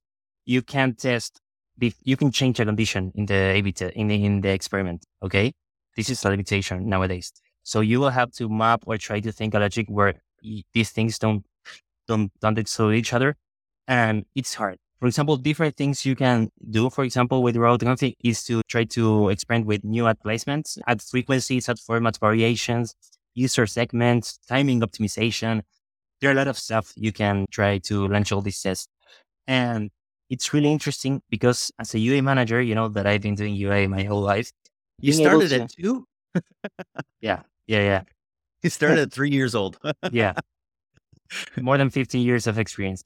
you 0.44 0.62
can 0.62 0.94
test. 0.94 1.40
You 1.78 2.16
can 2.16 2.30
change 2.30 2.58
a 2.58 2.64
condition 2.64 3.12
in 3.14 3.26
the 3.26 3.34
A/B 3.34 3.72
te- 3.72 3.92
in 3.94 4.08
the, 4.08 4.24
in 4.24 4.40
the 4.40 4.48
experiment. 4.48 5.04
Okay, 5.22 5.52
this 5.96 6.08
is 6.08 6.24
a 6.24 6.30
limitation 6.30 6.88
nowadays. 6.88 7.32
So 7.64 7.80
you 7.80 8.00
will 8.00 8.10
have 8.10 8.32
to 8.32 8.48
map 8.48 8.84
or 8.86 8.96
try 8.96 9.20
to 9.20 9.32
think 9.32 9.52
a 9.52 9.58
logic 9.58 9.86
where 9.88 10.14
these 10.72 10.90
things 10.90 11.18
don't 11.18 11.44
don't 12.08 12.30
don't 12.40 12.58
exclude 12.58 12.94
each 12.94 13.12
other 13.12 13.36
and 13.88 14.24
it's 14.34 14.54
hard. 14.54 14.78
For 15.00 15.06
example, 15.06 15.36
different 15.36 15.76
things 15.76 16.06
you 16.06 16.16
can 16.16 16.50
do, 16.70 16.88
for 16.90 17.04
example, 17.04 17.42
with 17.42 17.56
remote 17.56 17.80
config 17.80 18.14
is 18.24 18.42
to 18.44 18.62
try 18.68 18.84
to 18.84 19.28
experiment 19.28 19.66
with 19.66 19.84
new 19.84 20.06
ad 20.06 20.18
placements, 20.24 20.78
ad 20.86 21.02
frequencies, 21.02 21.68
ad 21.68 21.78
format 21.78 22.18
variations, 22.18 22.94
user 23.34 23.66
segments, 23.66 24.38
timing 24.48 24.80
optimization. 24.80 25.62
there 26.20 26.30
are 26.30 26.32
a 26.32 26.36
lot 26.36 26.48
of 26.48 26.56
stuff 26.58 26.92
you 26.96 27.12
can 27.12 27.44
try 27.50 27.76
to 27.78 28.08
launch 28.08 28.32
all 28.32 28.40
these 28.40 28.60
tests. 28.62 28.88
And 29.46 29.90
it's 30.30 30.54
really 30.54 30.72
interesting 30.72 31.20
because 31.28 31.70
as 31.78 31.94
a 31.94 31.98
UA 31.98 32.22
manager, 32.22 32.60
you 32.62 32.74
know 32.74 32.88
that 32.88 33.06
I've 33.06 33.20
been 33.20 33.34
doing 33.34 33.54
UA 33.54 33.88
my 33.88 34.02
whole 34.04 34.22
life. 34.22 34.50
You 35.00 35.12
started 35.12 35.50
to- 35.50 35.62
at 35.64 35.70
two? 35.70 36.06
Yeah, 37.20 37.42
yeah, 37.66 37.80
yeah, 37.80 38.02
You 38.62 38.70
started 38.70 38.98
at 39.00 39.12
three 39.12 39.30
years 39.30 39.54
old. 39.54 39.78
yeah. 40.10 40.32
More 41.60 41.76
than 41.76 41.90
15 41.90 42.22
years 42.24 42.46
of 42.46 42.58
experience. 42.58 43.02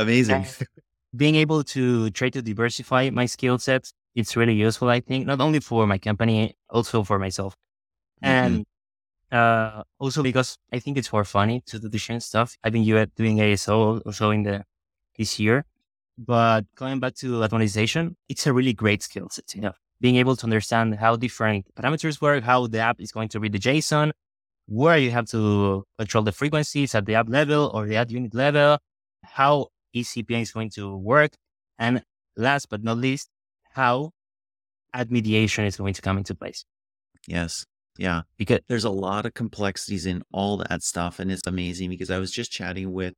Amazing. 0.00 0.46
And 0.46 0.66
being 1.16 1.34
able 1.36 1.62
to 1.74 2.10
try 2.10 2.28
to 2.30 2.42
diversify 2.42 3.10
my 3.10 3.26
skill 3.26 3.58
sets, 3.58 3.92
it's 4.14 4.36
really 4.36 4.54
useful, 4.54 4.88
I 4.88 5.00
think, 5.00 5.26
not 5.26 5.40
only 5.40 5.60
for 5.60 5.86
my 5.86 5.98
company, 5.98 6.56
also 6.68 7.02
for 7.04 7.18
myself. 7.18 7.54
Mhm. 8.24 8.28
And 8.28 8.66
uh, 9.32 9.82
also 9.98 10.22
because 10.22 10.56
I 10.72 10.78
think 10.80 10.98
it's 10.98 11.12
more 11.12 11.24
funny 11.24 11.62
to 11.66 11.78
do 11.78 11.88
different 11.88 12.22
stuff. 12.22 12.56
I've 12.64 12.72
been 12.72 12.84
doing 13.16 13.36
ASO 13.40 14.00
also 14.06 14.30
in 14.30 14.42
the 14.42 14.64
this 15.18 15.38
year, 15.38 15.64
but 16.18 16.64
going 16.76 17.00
back 17.00 17.14
to 17.16 17.40
automatization, 17.40 18.14
it's 18.28 18.46
a 18.46 18.52
really 18.52 18.72
great 18.72 19.02
skill 19.02 19.28
set. 19.30 19.54
You 19.54 19.62
know, 19.62 19.72
being 20.00 20.16
able 20.16 20.36
to 20.36 20.44
understand 20.44 20.96
how 20.96 21.16
different 21.16 21.66
parameters 21.74 22.20
work, 22.20 22.44
how 22.44 22.66
the 22.66 22.78
app 22.80 23.00
is 23.00 23.12
going 23.12 23.28
to 23.30 23.40
read 23.40 23.52
the 23.52 23.58
JSON, 23.58 24.12
where 24.66 24.98
you 24.98 25.10
have 25.10 25.26
to 25.26 25.84
control 25.98 26.24
the 26.24 26.32
frequencies 26.32 26.94
at 26.94 27.06
the 27.06 27.14
app 27.14 27.28
level 27.28 27.70
or 27.74 27.86
the 27.86 27.96
ad 27.96 28.10
unit 28.10 28.34
level, 28.34 28.78
how 29.24 29.68
ECPM 29.94 30.42
is 30.42 30.52
going 30.52 30.70
to 30.70 30.96
work, 30.96 31.32
and 31.78 32.02
last 32.36 32.68
but 32.68 32.82
not 32.84 32.98
least, 32.98 33.28
how 33.72 34.12
ad 34.94 35.10
mediation 35.10 35.64
is 35.64 35.76
going 35.76 35.94
to 35.94 36.02
come 36.02 36.18
into 36.18 36.34
place. 36.34 36.64
yes. 37.26 37.64
Yeah. 37.98 38.22
Because 38.38 38.60
there's 38.68 38.84
a 38.84 38.90
lot 38.90 39.26
of 39.26 39.34
complexities 39.34 40.06
in 40.06 40.22
all 40.32 40.56
that 40.58 40.82
stuff 40.82 41.18
and 41.18 41.30
it's 41.30 41.46
amazing 41.46 41.90
because 41.90 42.10
i 42.10 42.18
was 42.18 42.30
just 42.32 42.50
chatting 42.50 42.92
with 42.92 43.14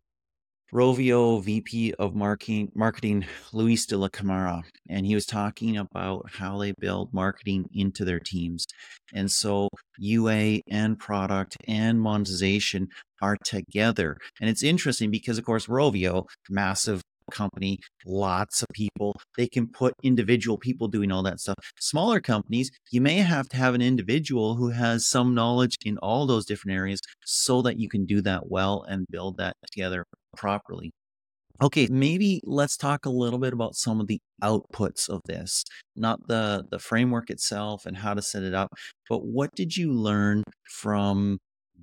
rovio 0.72 1.42
vp 1.42 1.92
of 1.98 2.14
marketing 2.14 2.70
marketing 2.74 3.26
luis 3.52 3.84
de 3.84 3.96
la 3.96 4.08
camara 4.08 4.62
and 4.88 5.06
he 5.06 5.14
was 5.14 5.26
talking 5.26 5.76
about 5.76 6.30
how 6.30 6.58
they 6.58 6.72
build 6.78 7.12
marketing 7.12 7.68
into 7.74 8.04
their 8.04 8.20
teams. 8.20 8.66
And 9.14 9.30
so 9.30 9.68
ua 9.98 10.60
and 10.70 10.98
product 10.98 11.56
and 11.66 12.00
monetization 12.00 12.88
are 13.20 13.36
together. 13.44 14.16
And 14.40 14.48
it's 14.50 14.62
interesting 14.62 15.10
because 15.10 15.38
of 15.38 15.44
course 15.44 15.66
rovio 15.66 16.24
massive 16.50 17.02
company 17.30 17.78
lots 18.04 18.62
of 18.62 18.68
people 18.74 19.16
they 19.38 19.46
can 19.46 19.66
put 19.66 19.94
individual 20.02 20.58
people 20.58 20.88
doing 20.88 21.12
all 21.12 21.22
that 21.22 21.40
stuff. 21.40 21.56
Smaller 21.78 22.20
companies 22.20 22.70
you 22.90 23.00
may 23.00 23.16
have 23.18 23.48
to 23.50 23.56
have 23.56 23.74
an 23.74 23.82
individual 23.82 24.56
who 24.56 24.70
has 24.70 25.08
some 25.08 25.34
knowledge 25.34 25.76
in 25.84 25.98
all 25.98 26.26
those 26.26 26.46
different 26.46 26.76
areas 26.76 27.00
so 27.24 27.62
that 27.62 27.78
you 27.78 27.88
can 27.88 28.04
do 28.06 28.20
that 28.22 28.50
well 28.50 28.84
and 28.88 29.06
build 29.10 29.36
that 29.38 29.56
together 29.70 30.04
properly 30.36 30.90
okay 31.60 31.86
maybe 31.90 32.40
let's 32.44 32.76
talk 32.76 33.06
a 33.06 33.10
little 33.10 33.38
bit 33.38 33.52
about 33.52 33.74
some 33.74 34.00
of 34.00 34.06
the 34.06 34.18
outputs 34.42 35.08
of 35.08 35.20
this 35.26 35.64
not 35.96 36.18
the 36.28 36.64
the 36.70 36.78
framework 36.78 37.30
itself 37.30 37.86
and 37.86 37.96
how 37.96 38.14
to 38.14 38.22
set 38.22 38.42
it 38.42 38.54
up 38.54 38.68
but 39.08 39.24
what 39.24 39.50
did 39.54 39.76
you 39.76 39.92
learn 39.92 40.42
from 40.68 41.38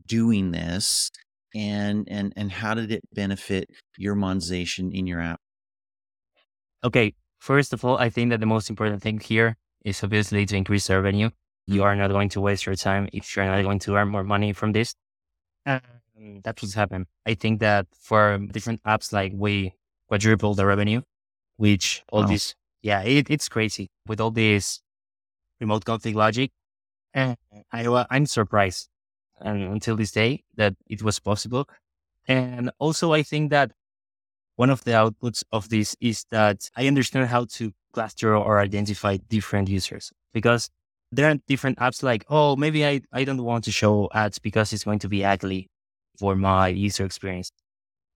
doing 0.08 0.52
this 0.52 1.10
and 1.56 2.08
and 2.10 2.34
and 2.36 2.52
how 2.52 2.74
did 2.74 2.92
it 2.92 3.02
benefit 3.14 3.66
your 3.98 4.16
monetization 4.16 4.92
in 4.92 5.08
your 5.08 5.22
app 5.22 5.40
Okay, 6.84 7.14
first 7.40 7.74
of 7.74 7.84
all, 7.84 7.98
I 7.98 8.10
think 8.10 8.30
that 8.30 8.40
the 8.40 8.46
most 8.46 8.70
important 8.70 9.02
thing 9.02 9.20
here 9.20 9.58
is 9.84 10.04
obviously 10.04 10.46
to 10.46 10.56
increase 10.56 10.88
the 10.88 10.96
revenue. 10.96 11.30
You 11.68 11.82
mm-hmm. 11.82 11.84
are 11.84 11.96
not 11.96 12.12
going 12.12 12.30
to 12.30 12.42
waste 12.42 12.66
your 12.66 12.76
time 12.76 13.10
if 13.12 13.36
you're 13.36 13.46
not 13.46 13.64
going 13.64 13.80
to 13.80 13.96
earn 13.96 14.10
more 14.10 14.24
money 14.24 14.54
from 14.54 14.72
this. 14.72 14.96
And 15.66 15.82
Mm, 16.20 16.44
that's 16.44 16.62
what's 16.62 16.74
happen. 16.74 17.08
I 17.26 17.34
think 17.34 17.60
that 17.60 17.88
for 18.00 18.38
different 18.52 18.84
apps, 18.84 19.14
like 19.14 19.32
we 19.36 19.74
quadruple 20.08 20.54
the 20.56 20.66
revenue, 20.66 21.02
which 21.58 22.04
all 22.12 22.22
Wow. 22.22 22.28
this, 22.28 22.56
yeah, 22.82 23.02
it, 23.04 23.30
it's 23.30 23.50
crazy 23.50 23.90
with 24.08 24.20
all 24.20 24.32
this 24.32 24.82
remote 25.60 25.86
config 25.86 26.16
logic. 26.16 26.52
And 27.14 27.38
I, 27.72 28.06
I'm 28.10 28.26
surprised 28.26 28.90
and 29.42 29.64
until 29.64 29.96
this 29.96 30.12
day 30.12 30.44
that 30.56 30.76
it 30.88 31.02
was 31.04 31.20
possible. 31.20 31.68
And 32.28 32.72
also, 32.80 33.14
I 33.14 33.24
think 33.24 33.52
that 33.52 33.72
one 34.56 34.70
of 34.70 34.84
the 34.84 34.92
outputs 34.92 35.44
of 35.52 35.70
this 35.70 35.96
is 36.02 36.26
that 36.32 36.70
I 36.76 36.88
understand 36.88 37.28
how 37.28 37.46
to 37.46 37.72
cluster 37.94 38.36
or 38.36 38.60
identify 38.60 39.18
different 39.30 39.70
users 39.70 40.12
because 40.34 40.70
there 41.12 41.30
are 41.32 41.36
different 41.48 41.80
apps 41.80 42.04
like, 42.04 42.26
oh, 42.30 42.56
maybe 42.56 42.86
I, 42.86 43.02
I 43.14 43.24
don't 43.24 43.44
want 43.44 43.64
to 43.66 43.72
show 43.72 44.10
ads 44.14 44.40
because 44.40 44.74
it's 44.74 44.84
going 44.84 45.00
to 45.00 45.10
be 45.10 45.26
ugly 45.26 45.70
for 46.20 46.36
my 46.36 46.68
user 46.70 47.06
experience. 47.06 47.52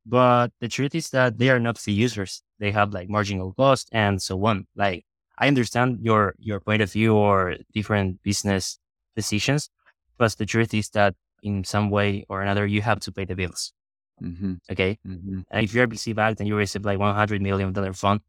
But 0.06 0.52
the 0.60 0.68
truth 0.68 0.96
is 0.96 1.10
that 1.12 1.38
they 1.38 1.50
are 1.50 1.60
not 1.60 1.80
the 1.80 1.94
users. 1.94 2.44
They 2.60 2.72
have 2.72 2.94
like 2.94 3.10
marginal 3.10 3.54
cost 3.54 3.90
and 3.92 4.22
so 4.22 4.44
on. 4.46 4.68
Like 4.76 5.06
I 5.38 5.48
understand 5.48 6.00
your, 6.02 6.36
your 6.40 6.60
point 6.60 6.82
of 6.82 6.92
view 6.92 7.16
or 7.16 7.56
different 7.74 8.22
business 8.24 8.80
decisions, 9.16 9.70
but 10.18 10.34
the 10.38 10.46
truth 10.46 10.74
is 10.74 10.90
that 10.92 11.16
in 11.42 11.64
some 11.64 11.90
way 11.90 12.26
or 12.30 12.42
another, 12.42 12.66
you 12.66 12.82
have 12.82 13.00
to 13.02 13.12
pay 13.12 13.26
the 13.26 13.36
bills. 13.36 13.74
mm-hmm, 14.22 14.54
Okay. 14.72 15.00
mm-hmm. 15.08 15.42
And 15.52 15.64
if 15.64 15.74
you're 15.74 15.88
VC 15.88 16.16
backed 16.16 16.40
and 16.40 16.48
you 16.48 16.56
receive 16.56 16.86
like 16.86 17.00
$100 17.00 17.42
million 17.42 17.74
fund, 17.94 18.22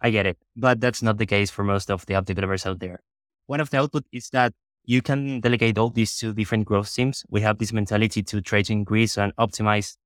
I 0.00 0.10
get 0.10 0.26
it. 0.26 0.38
But 0.56 0.80
that's 0.80 1.02
not 1.02 1.18
the 1.18 1.26
case 1.26 1.50
for 1.50 1.64
most 1.64 1.90
of 1.90 2.06
the 2.06 2.14
app 2.14 2.24
developers 2.26 2.66
out 2.66 2.80
there. 2.80 3.00
One 3.46 3.60
of 3.60 3.70
the 3.70 3.78
output 3.78 4.04
is 4.12 4.30
that 4.30 4.52
you 4.90 5.00
can 5.00 5.40
delegate 5.40 5.78
all 5.78 5.90
these 5.90 6.18
to 6.18 6.32
different 6.32 6.64
growth 6.64 6.92
teams. 6.92 7.24
We 7.30 7.40
have 7.42 7.58
this 7.58 7.72
mentality 7.72 8.24
to 8.24 8.40
try 8.40 8.62
to 8.62 8.72
increase 8.72 9.16
and 9.16 9.32
optimize 9.36 9.96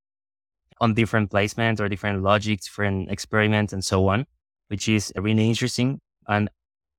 on 0.79 0.93
different 0.93 1.31
placements 1.31 1.81
or 1.81 1.88
different 1.88 2.23
logics, 2.23 2.67
different 2.67 3.11
experiments 3.11 3.73
and 3.73 3.83
so 3.83 4.09
on, 4.09 4.26
which 4.69 4.87
is 4.87 5.11
really 5.17 5.49
interesting. 5.49 6.00
And 6.29 6.50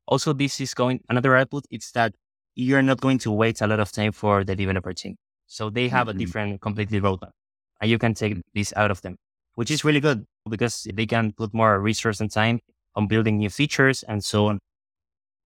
also 0.08 0.34
this 0.34 0.60
is 0.60 0.74
going, 0.74 1.02
another 1.10 1.36
output 1.36 1.66
is 1.70 1.92
that 1.92 2.16
you're 2.56 2.82
not 2.82 3.02
going 3.02 3.20
to 3.20 3.32
wait 3.32 3.62
a 3.62 3.68
lot 3.68 3.80
of 3.80 3.92
time 3.92 4.14
for 4.14 4.44
the 4.44 4.56
developer 4.56 4.94
team. 4.94 5.16
So 5.46 5.70
they 5.70 5.88
have 5.90 6.08
Mhm. 6.08 6.12
a 6.12 6.14
different 6.14 6.62
completely 6.62 7.00
roadmap 7.00 7.34
and 7.82 7.92
you 7.92 8.00
can 8.00 8.16
take 8.16 8.42
this 8.56 8.74
out 8.76 8.90
of 8.90 9.02
them, 9.04 9.16
which 9.54 9.70
is 9.70 9.86
really 9.86 10.00
good 10.00 10.26
because 10.50 10.88
they 10.92 11.06
can 11.06 11.34
put 11.34 11.54
more 11.54 11.80
resource 11.80 12.20
and 12.20 12.32
time 12.32 12.62
on 12.96 13.06
building 13.06 13.38
new 13.38 13.52
features 13.52 14.02
and 14.10 14.24
so 14.26 14.48
on. 14.48 14.58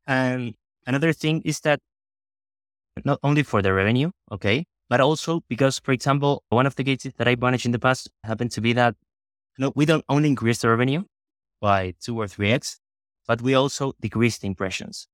And 0.07 0.55
another 0.87 1.11
thing 1.13 1.41
is 1.43 1.59
that 1.67 1.79
not 3.05 3.19
only 3.23 3.43
for 3.43 3.61
the 3.61 3.73
revenue, 3.73 4.11
okay, 4.31 4.65
but 4.89 5.01
also 5.01 5.41
because, 5.49 5.79
for 5.79 5.91
example, 5.91 6.43
one 6.49 6.65
of 6.65 6.75
the 6.75 6.83
cases 6.83 7.13
that 7.17 7.27
I 7.27 7.35
managed 7.35 7.65
in 7.65 7.71
the 7.71 7.79
past 7.79 8.09
happened 8.23 8.51
to 8.53 8.61
be 8.61 8.73
that 8.73 8.95
no, 9.57 9.71
we 9.75 9.85
don't 9.85 10.05
only 10.09 10.29
increase 10.29 10.59
the 10.61 10.69
revenue 10.69 11.03
by 11.61 11.93
two 12.01 12.19
or 12.19 12.27
three 12.27 12.51
X, 12.51 12.79
but 13.27 13.41
we 13.41 13.53
also 13.55 13.93
decrease 14.01 14.37
the 14.39 14.47
impressions, 14.47 15.07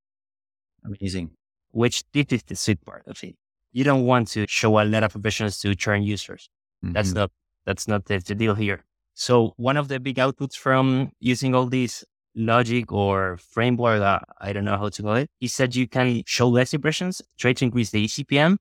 amazing 0.84 1.30
which 1.72 2.04
this 2.12 2.26
is 2.30 2.42
the 2.44 2.56
sweet 2.56 2.82
part 2.84 3.02
of 3.06 3.22
it. 3.22 3.34
You 3.72 3.84
don't 3.84 4.04
want 4.06 4.28
to 4.28 4.46
show 4.48 4.80
a 4.80 4.84
lot 4.84 5.02
of 5.02 5.14
impressions 5.14 5.58
to 5.60 5.74
churn 5.74 6.02
users. 6.02 6.48
That's 6.82 7.10
Mhm. 7.10 7.14
not 7.14 7.30
that's 7.66 7.88
not 7.88 8.04
the, 8.06 8.18
the 8.18 8.34
deal 8.34 8.54
here. 8.54 8.84
So 9.14 9.52
one 9.56 9.76
of 9.76 9.88
the 9.88 9.98
big 10.00 10.16
outputs 10.16 10.56
from 10.56 11.10
using 11.20 11.54
all 11.54 11.66
these 11.66 12.04
logic 12.36 12.92
or 12.92 13.38
framework, 13.38 14.02
uh, 14.02 14.20
I 14.40 14.52
don't 14.52 14.64
know 14.64 14.76
how 14.78 14.90
to 14.90 15.02
call 15.02 15.16
it, 15.16 15.30
is 15.40 15.56
that 15.56 15.74
you 15.74 15.88
can 15.88 16.22
show 16.26 16.48
less 16.48 16.74
impressions, 16.74 17.22
try 17.38 17.52
to 17.54 17.64
increase 17.64 17.90
the 17.90 18.04
ECPM, 18.04 18.58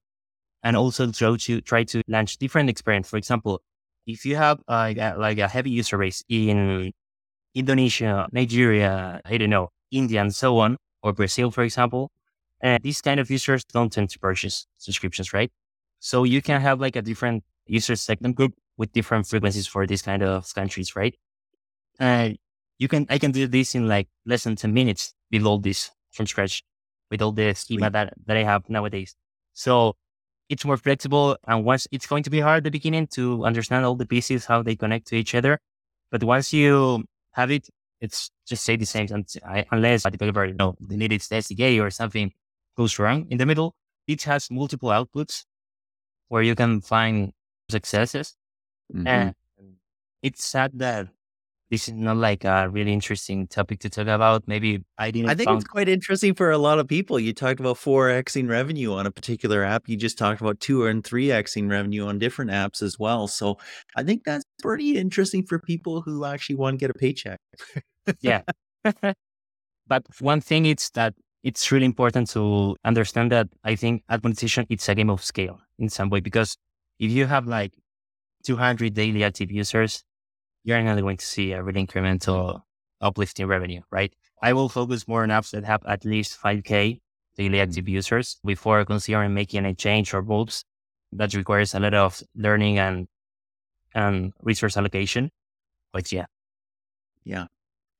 and 0.63 0.75
also 0.77 1.11
try 1.11 1.35
to 1.37 1.61
try 1.61 1.83
to 1.85 2.01
launch 2.07 2.37
different 2.37 2.69
experience. 2.69 3.09
For 3.09 3.17
example, 3.17 3.61
if 4.07 4.25
you 4.25 4.35
have 4.37 4.59
uh, 4.67 4.93
like 5.17 5.37
a 5.39 5.47
heavy 5.47 5.71
user 5.71 5.97
base 5.97 6.23
in 6.29 6.91
Indonesia, 7.55 8.27
Nigeria, 8.31 9.21
I 9.25 9.37
don't 9.37 9.49
know, 9.49 9.69
India, 9.91 10.21
and 10.21 10.33
so 10.33 10.57
on, 10.59 10.77
or 11.03 11.13
Brazil, 11.13 11.51
for 11.51 11.63
example, 11.63 12.11
and 12.61 12.81
these 12.83 13.01
kind 13.01 13.19
of 13.19 13.29
users 13.29 13.63
don't 13.65 13.91
tend 13.91 14.09
to 14.11 14.19
purchase 14.19 14.67
subscriptions, 14.77 15.33
right? 15.33 15.51
So 15.99 16.23
you 16.23 16.41
can 16.41 16.61
have 16.61 16.79
like 16.79 16.95
a 16.95 17.01
different 17.01 17.43
user 17.67 17.95
segment 17.95 18.35
group 18.35 18.53
with 18.77 18.91
different 18.91 19.27
frequencies 19.27 19.67
for 19.67 19.87
these 19.87 20.01
kind 20.01 20.23
of 20.23 20.53
countries, 20.53 20.95
right? 20.95 21.15
And 21.99 22.37
you 22.77 22.87
can, 22.87 23.05
I 23.09 23.17
can 23.17 23.31
do 23.31 23.47
this 23.47 23.75
in 23.75 23.87
like 23.87 24.07
less 24.25 24.43
than 24.43 24.55
10 24.55 24.73
minutes, 24.73 25.13
build 25.31 25.45
all 25.45 25.59
this 25.59 25.91
from 26.11 26.27
scratch 26.27 26.63
with 27.11 27.21
all 27.21 27.31
the 27.31 27.53
schema 27.53 27.89
that, 27.89 28.13
that 28.25 28.37
I 28.37 28.43
have 28.43 28.69
nowadays. 28.69 29.15
So 29.53 29.95
it's 30.49 30.65
more 30.65 30.77
flexible. 30.77 31.37
And 31.47 31.63
once 31.65 31.87
it's 31.91 32.07
going 32.07 32.23
to 32.23 32.29
be 32.29 32.39
hard 32.39 32.57
at 32.57 32.63
the 32.63 32.71
beginning 32.71 33.07
to 33.07 33.45
understand 33.45 33.85
all 33.85 33.95
the 33.95 34.05
pieces, 34.05 34.45
how 34.45 34.61
they 34.63 34.75
connect 34.75 35.07
to 35.07 35.15
each 35.15 35.35
other. 35.35 35.59
But 36.11 36.23
once 36.23 36.53
you 36.53 37.05
have 37.31 37.51
it, 37.51 37.67
it's 38.01 38.29
just 38.45 38.63
say 38.63 38.75
the 38.75 38.85
same 38.85 39.07
unless 39.71 40.05
a 40.05 40.11
developer, 40.11 40.45
you 40.45 40.53
know, 40.53 40.75
they 40.79 40.97
need 40.97 41.13
its 41.13 41.27
SDK 41.29 41.81
or 41.81 41.89
something 41.89 42.31
goes 42.77 42.99
wrong 42.99 43.27
in 43.29 43.37
the 43.37 43.45
middle. 43.45 43.75
It 44.07 44.23
has 44.23 44.51
multiple 44.51 44.89
outputs 44.89 45.45
where 46.27 46.43
you 46.43 46.55
can 46.55 46.81
find 46.81 47.31
successes. 47.69 48.35
Mhm. 48.93 49.07
And 49.07 49.35
it's 50.21 50.45
sad 50.45 50.71
that 50.75 51.07
this 51.71 51.87
is 51.87 51.95
not 51.95 52.17
like 52.17 52.43
a 52.45 52.69
really 52.69 52.93
interesting 52.93 53.47
topic 53.47 53.79
to 53.79 53.89
talk 53.89 54.07
about. 54.07 54.47
Maybe 54.47 54.83
I 54.97 55.09
didn't. 55.11 55.29
I 55.29 55.35
think 55.35 55.47
found- 55.47 55.61
it's 55.61 55.67
quite 55.67 55.89
interesting 55.89 56.35
for 56.35 56.51
a 56.51 56.57
lot 56.57 56.77
of 56.77 56.87
people. 56.87 57.19
You 57.19 57.33
talked 57.33 57.59
about 57.59 57.77
4xing 57.77 58.47
revenue 58.47 58.93
on 58.93 59.07
a 59.07 59.11
particular 59.11 59.63
app. 59.63 59.89
You 59.89 59.97
just 59.97 60.17
talked 60.17 60.41
about 60.41 60.59
2 60.59 60.85
and 60.85 61.03
3xing 61.03 61.69
revenue 61.69 62.05
on 62.05 62.19
different 62.19 62.51
apps 62.51 62.81
as 62.81 62.99
well. 62.99 63.27
So 63.27 63.57
I 63.95 64.03
think 64.03 64.23
that's 64.25 64.45
pretty 64.61 64.97
interesting 64.97 65.43
for 65.43 65.57
people 65.57 66.01
who 66.01 66.25
actually 66.25 66.55
want 66.55 66.75
to 66.75 66.77
get 66.77 66.91
a 66.91 66.93
paycheck. 66.93 67.39
yeah. 68.21 68.41
but 69.87 70.03
one 70.19 70.41
thing 70.41 70.67
is 70.67 70.91
that 70.93 71.15
it's 71.43 71.71
really 71.71 71.85
important 71.85 72.29
to 72.31 72.75
understand 72.85 73.31
that 73.31 73.47
I 73.63 73.75
think 73.75 74.03
ad 74.09 74.23
monetization 74.23 74.65
it's 74.69 74.87
a 74.89 74.95
game 74.95 75.09
of 75.09 75.23
scale 75.23 75.59
in 75.79 75.89
some 75.89 76.09
way 76.09 76.19
because 76.19 76.57
if 76.99 77.11
you 77.11 77.25
have 77.25 77.47
like 77.47 77.73
200 78.45 78.93
daily 78.93 79.23
active 79.23 79.51
users, 79.51 80.03
you're 80.65 80.81
not 80.81 80.99
going 80.99 81.17
to 81.17 81.25
see 81.25 81.53
a 81.53 81.63
really 81.63 81.85
incremental 81.85 82.61
uplift 82.99 83.39
in 83.39 83.47
revenue, 83.47 83.81
right? 83.91 84.13
I 84.41 84.53
will 84.53 84.67
focus 84.67 85.07
more 85.07 85.23
on 85.23 85.29
apps 85.29 85.51
that 85.51 85.63
have 85.63 85.81
at 85.85 86.03
least 86.03 86.41
5k 86.41 86.99
daily 87.37 87.49
mm-hmm. 87.49 87.61
active 87.61 87.87
users 87.87 88.37
before 88.43 88.83
considering 88.83 89.33
making 89.33 89.65
a 89.65 89.73
change 89.73 90.13
or 90.13 90.21
moves 90.21 90.65
that 91.13 91.33
requires 91.33 91.73
a 91.73 91.79
lot 91.79 91.93
of 91.93 92.21
learning 92.35 92.79
and 92.79 93.07
and 93.93 94.33
resource 94.41 94.75
allocation. 94.75 95.29
But 95.93 96.11
yeah, 96.11 96.25
Yeah. 97.23 97.45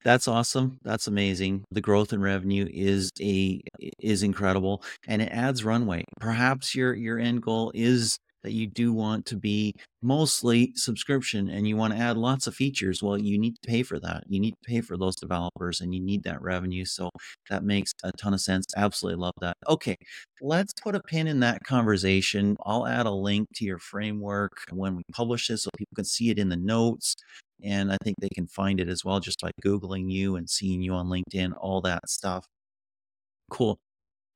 That's 0.04 0.28
awesome. 0.28 0.78
That's 0.84 1.08
amazing. 1.08 1.66
The 1.72 1.82
growth 1.82 2.14
in 2.14 2.22
revenue 2.22 2.68
is 2.72 3.10
a 3.20 3.60
is 4.00 4.22
incredible 4.22 4.84
and 5.08 5.20
it 5.22 5.30
adds 5.32 5.64
runway. 5.64 6.04
Perhaps 6.20 6.76
your 6.76 6.94
your 6.94 7.18
end 7.18 7.42
goal 7.42 7.72
is 7.74 8.20
that 8.46 8.54
you 8.54 8.68
do 8.68 8.94
want 8.94 9.26
to 9.26 9.36
be 9.36 9.74
mostly 10.04 10.72
subscription 10.76 11.50
and 11.50 11.68
you 11.68 11.76
want 11.76 11.92
to 11.94 12.00
add 12.00 12.16
lots 12.16 12.46
of 12.46 12.54
features. 12.54 13.02
Well, 13.02 13.20
you 13.20 13.40
need 13.40 13.56
to 13.56 13.68
pay 13.68 13.82
for 13.82 14.00
that. 14.00 14.24
You 14.28 14.40
need 14.40 14.52
to 14.52 14.70
pay 14.70 14.82
for 14.82 14.98
those 14.98 15.16
developers 15.16 15.82
and 15.82 15.96
you 15.96 16.00
need 16.00 16.24
that 16.24 16.42
revenue. 16.44 16.86
So 16.86 17.10
that 17.50 17.64
makes 17.64 17.92
a 18.04 18.12
ton 18.12 18.36
of 18.36 18.42
sense. 18.42 18.68
Absolutely 18.78 19.20
love 19.20 19.34
that. 19.42 19.58
Okay, 19.68 19.96
let's 20.42 20.74
put 20.74 20.94
a 20.96 21.00
pin 21.02 21.26
in 21.26 21.40
that 21.40 21.64
conversation. 21.64 22.56
I'll 22.64 22.86
add 22.86 23.08
a 23.08 23.12
link 23.12 23.48
to 23.56 23.66
your 23.66 23.80
framework 23.80 24.52
when 24.72 24.96
we 24.96 25.02
publish 25.12 25.48
this 25.48 25.64
so 25.64 25.72
people 25.76 25.96
can 25.96 26.06
see 26.06 26.30
it 26.30 26.38
in 26.38 26.50
the 26.50 26.56
notes. 26.56 27.16
And 27.64 27.92
I 27.92 27.98
think 28.04 28.18
they 28.22 28.30
can 28.30 28.46
find 28.46 28.80
it 28.80 28.90
as 28.90 29.04
well 29.04 29.20
just 29.20 29.42
by 29.42 29.50
Googling 29.66 30.12
you 30.12 30.36
and 30.36 30.48
seeing 30.48 30.84
you 30.84 30.94
on 30.94 31.08
LinkedIn, 31.08 31.54
all 31.60 31.82
that 31.82 32.08
stuff. 32.08 32.46
Cool. 33.50 33.78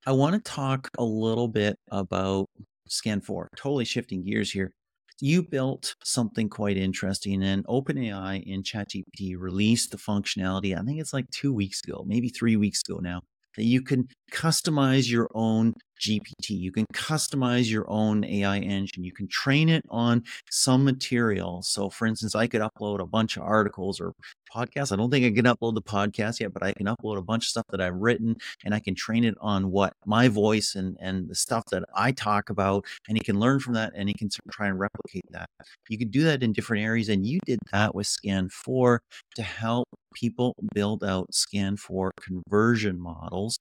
I 0.06 0.12
want 0.12 0.34
to 0.34 0.50
talk 0.50 0.88
a 0.98 1.04
little 1.04 1.48
bit 1.48 1.76
about 1.90 2.46
SKAN 2.90 3.20
4, 3.20 3.50
totally 3.56 3.84
shifting 3.84 4.24
gears 4.24 4.50
here. 4.50 4.72
You 5.20 5.42
built 5.42 5.94
something 6.02 6.48
quite 6.48 6.76
interesting, 6.76 7.42
and 7.42 7.64
OpenAI 7.66 8.42
in 8.44 8.62
ChatGPT 8.62 9.36
released 9.38 9.90
the 9.90 9.98
functionality. 9.98 10.76
I 10.76 10.82
think 10.82 11.00
it's 11.00 11.12
like 11.12 11.30
two 11.30 11.52
weeks 11.52 11.82
ago, 11.86 12.04
maybe 12.06 12.28
three 12.30 12.56
weeks 12.56 12.82
ago 12.86 12.98
now, 13.00 13.22
you 13.56 13.82
can 13.82 14.08
customize 14.32 15.10
your 15.10 15.28
own 15.34 15.74
GPT. 16.00 16.50
You 16.50 16.72
can 16.72 16.86
customize 16.94 17.70
your 17.70 17.88
own 17.90 18.24
AI 18.24 18.58
engine. 18.58 19.04
You 19.04 19.12
can 19.12 19.28
train 19.28 19.68
it 19.68 19.84
on 19.90 20.24
some 20.50 20.84
material. 20.84 21.62
So, 21.62 21.90
for 21.90 22.06
instance, 22.06 22.34
I 22.34 22.46
could 22.46 22.62
upload 22.62 23.00
a 23.00 23.06
bunch 23.06 23.36
of 23.36 23.42
articles 23.42 24.00
or 24.00 24.14
podcasts. 24.54 24.92
I 24.92 24.96
don't 24.96 25.10
think 25.10 25.26
I 25.26 25.30
can 25.30 25.44
upload 25.44 25.74
the 25.74 25.82
podcast 25.82 26.40
yet, 26.40 26.52
but 26.52 26.62
I 26.62 26.72
can 26.72 26.86
upload 26.86 27.18
a 27.18 27.22
bunch 27.22 27.44
of 27.44 27.48
stuff 27.50 27.66
that 27.70 27.80
I've 27.80 27.96
written 27.96 28.36
and 28.64 28.74
I 28.74 28.80
can 28.80 28.94
train 28.94 29.24
it 29.24 29.34
on 29.40 29.70
what 29.70 29.92
my 30.06 30.28
voice 30.28 30.74
and, 30.74 30.96
and 31.00 31.28
the 31.28 31.34
stuff 31.34 31.64
that 31.70 31.84
I 31.94 32.12
talk 32.12 32.50
about. 32.50 32.84
And 33.08 33.16
he 33.16 33.22
can 33.22 33.38
learn 33.38 33.60
from 33.60 33.74
that 33.74 33.92
and 33.94 34.08
he 34.08 34.14
can 34.14 34.30
try 34.50 34.68
and 34.68 34.78
replicate 34.78 35.24
that. 35.30 35.50
You 35.88 35.98
can 35.98 36.08
do 36.08 36.22
that 36.24 36.42
in 36.42 36.52
different 36.52 36.82
areas. 36.82 37.08
And 37.08 37.26
you 37.26 37.40
did 37.44 37.58
that 37.72 37.94
with 37.94 38.06
SKAN 38.06 38.48
4 38.48 39.02
to 39.36 39.42
help 39.42 39.88
people 40.14 40.54
build 40.74 41.04
out 41.04 41.32
SKAN 41.32 41.76
4 41.76 42.12
conversion 42.20 43.00
models 43.00 43.58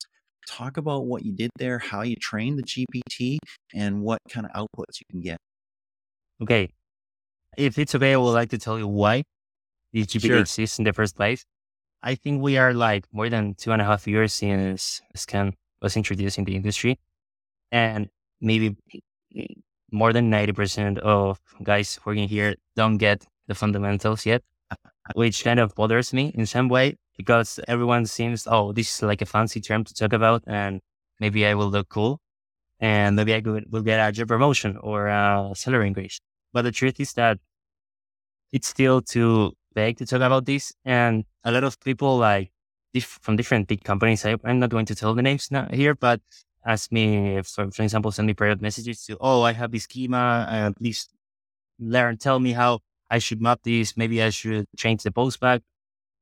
talk 0.49 0.77
about 0.77 1.05
what 1.05 1.23
you 1.23 1.31
did 1.31 1.51
there, 1.57 1.79
how 1.79 2.01
you 2.01 2.15
trained 2.15 2.57
the 2.57 2.63
GPT, 2.63 3.37
and 3.73 4.01
what 4.01 4.19
kind 4.29 4.45
of 4.45 4.51
outputs 4.53 4.99
you 4.99 5.05
can 5.11 5.21
get. 5.21 5.37
Okay. 6.41 6.69
If 7.57 7.77
it's 7.77 7.93
okay, 7.95 8.13
I 8.13 8.17
would 8.17 8.31
like 8.31 8.49
to 8.49 8.57
tell 8.57 8.77
you 8.79 8.87
why 8.87 9.23
this 9.93 10.07
GPT 10.07 10.27
Sure. 10.27 10.39
exists 10.39 10.79
in 10.79 10.85
the 10.85 10.93
first 10.93 11.15
place. 11.15 11.43
I 12.01 12.15
think 12.15 12.41
we 12.41 12.57
are 12.57 12.73
like 12.73 13.05
more 13.11 13.29
than 13.29 13.55
two 13.55 13.71
and 13.71 13.81
a 13.81 13.85
half 13.85 14.07
years 14.07 14.33
since 14.33 15.01
SKAN 15.15 15.53
was 15.81 15.97
introduced 15.97 16.37
in 16.37 16.45
the 16.45 16.55
industry. 16.55 16.99
And 17.71 18.09
maybe 18.41 18.75
more 19.91 20.13
than 20.13 20.31
90% 20.31 20.99
of 20.99 21.39
guys 21.63 21.99
working 22.05 22.27
here 22.27 22.55
don't 22.75 22.97
get 22.97 23.25
the 23.47 23.55
fundamentals 23.55 24.25
yet, 24.25 24.41
which 25.15 25.43
kind 25.43 25.59
of 25.59 25.75
bothers 25.75 26.13
me 26.13 26.31
in 26.35 26.45
some 26.45 26.69
way 26.69 26.95
because 27.17 27.59
everyone 27.67 28.05
seems, 28.05 28.47
oh, 28.49 28.71
this 28.71 28.95
is 28.95 29.01
like 29.01 29.21
a 29.21 29.25
fancy 29.25 29.59
term 29.59 29.83
to 29.83 29.93
talk 29.93 30.13
about 30.13 30.43
and 30.47 30.81
maybe 31.19 31.45
I 31.45 31.53
will 31.53 31.69
look 31.69 31.89
cool 31.89 32.19
and 32.79 33.15
maybe 33.15 33.33
I 33.33 33.41
could, 33.41 33.71
will 33.71 33.81
get 33.81 33.99
a 33.99 34.11
job 34.11 34.27
promotion 34.27 34.77
or 34.77 35.07
a 35.07 35.51
salary 35.53 35.87
increase. 35.87 36.19
But 36.53 36.63
the 36.63 36.71
truth 36.71 36.99
is 36.99 37.13
that 37.13 37.39
it's 38.51 38.67
still 38.67 39.01
too 39.01 39.53
vague 39.73 39.97
to 39.97 40.05
talk 40.05 40.21
about 40.21 40.45
this. 40.45 40.71
And 40.85 41.25
a 41.43 41.51
lot 41.51 41.63
of 41.63 41.79
people 41.81 42.17
like 42.17 42.51
diff- 42.93 43.19
from 43.21 43.35
different 43.35 43.67
big 43.67 43.83
companies, 43.83 44.25
I, 44.25 44.37
I'm 44.43 44.59
not 44.59 44.69
going 44.69 44.85
to 44.87 44.95
tell 44.95 45.13
the 45.13 45.21
names 45.21 45.49
now 45.51 45.67
here, 45.71 45.95
but 45.95 46.21
ask 46.65 46.91
me, 46.91 47.37
if, 47.37 47.47
for, 47.47 47.69
for 47.71 47.83
example, 47.83 48.11
send 48.11 48.27
me 48.27 48.33
private 48.33 48.61
messages 48.61 49.05
to, 49.05 49.17
oh, 49.19 49.43
I 49.43 49.53
have 49.53 49.71
this 49.71 49.83
schema. 49.83 50.47
Uh, 50.49 50.71
please 50.77 51.07
learn, 51.79 52.17
tell 52.17 52.39
me 52.39 52.53
how 52.53 52.79
I 53.09 53.19
should 53.19 53.41
map 53.41 53.61
this. 53.63 53.97
Maybe 53.97 54.21
I 54.21 54.29
should 54.29 54.67
change 54.77 55.03
the 55.03 55.11
post 55.11 55.39
back. 55.39 55.61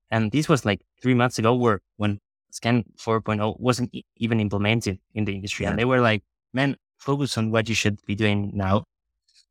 And 0.09 0.31
this 0.31 0.47
was 0.47 0.65
like 0.65 0.81
three 1.01 1.13
months 1.13 1.37
ago 1.37 1.53
where 1.53 1.81
when 1.97 2.19
SKAN 2.51 2.85
4.0 2.97 3.59
wasn't 3.59 3.93
e- 3.93 4.05
even 4.17 4.39
implemented 4.39 4.99
in 5.13 5.25
the 5.25 5.35
industry. 5.35 5.63
Yeah. 5.63 5.71
And 5.71 5.79
they 5.79 5.85
were 5.85 5.99
like, 5.99 6.23
man, 6.53 6.77
focus 6.97 7.37
on 7.37 7.51
what 7.51 7.67
you 7.67 7.75
should 7.75 8.03
be 8.05 8.15
doing 8.15 8.51
now 8.53 8.85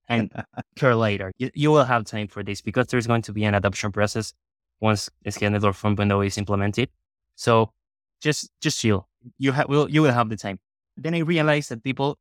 and 0.08 0.32
care 0.76 0.94
later. 0.94 1.32
You, 1.38 1.50
you 1.54 1.70
will 1.70 1.84
have 1.84 2.04
time 2.04 2.28
for 2.28 2.42
this 2.42 2.60
because 2.60 2.86
there's 2.88 3.06
going 3.06 3.22
to 3.22 3.32
be 3.32 3.44
an 3.44 3.54
adoption 3.54 3.92
process 3.92 4.32
once 4.80 5.10
SKAd 5.26 5.52
Network 5.52 5.76
4.0 5.76 6.26
is 6.26 6.38
implemented. 6.38 6.88
So 7.34 7.72
just, 8.20 8.50
just 8.60 8.80
chill. 8.80 9.08
You 9.38 9.52
have, 9.52 9.68
will, 9.68 9.90
you 9.90 10.02
will 10.02 10.12
have 10.12 10.28
the 10.28 10.36
time. 10.36 10.58
Then 10.96 11.14
I 11.14 11.18
realized 11.18 11.70
that 11.70 11.82
people, 11.82 12.18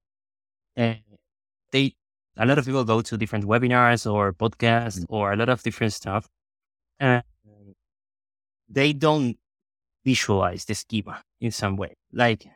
uh, 0.78 0.96
they, 1.72 1.96
a 2.38 2.46
lot 2.46 2.58
of 2.58 2.66
people 2.66 2.84
go 2.84 3.02
to 3.02 3.18
different 3.18 3.46
webinars 3.46 4.12
or 4.12 4.34
podcasts 4.34 5.00
Mm. 5.00 5.06
or 5.10 5.32
a 5.34 5.36
lot 5.36 5.50
of 5.50 5.64
different 5.64 5.94
stuff. 5.94 6.28
And 7.00 7.24
they 8.70 8.94
don't 8.94 9.38
visualize 10.04 10.66
the 10.66 10.76
schema 10.76 11.22
in 11.40 11.52
some 11.52 11.76
way. 11.78 11.96
Like 12.12 12.48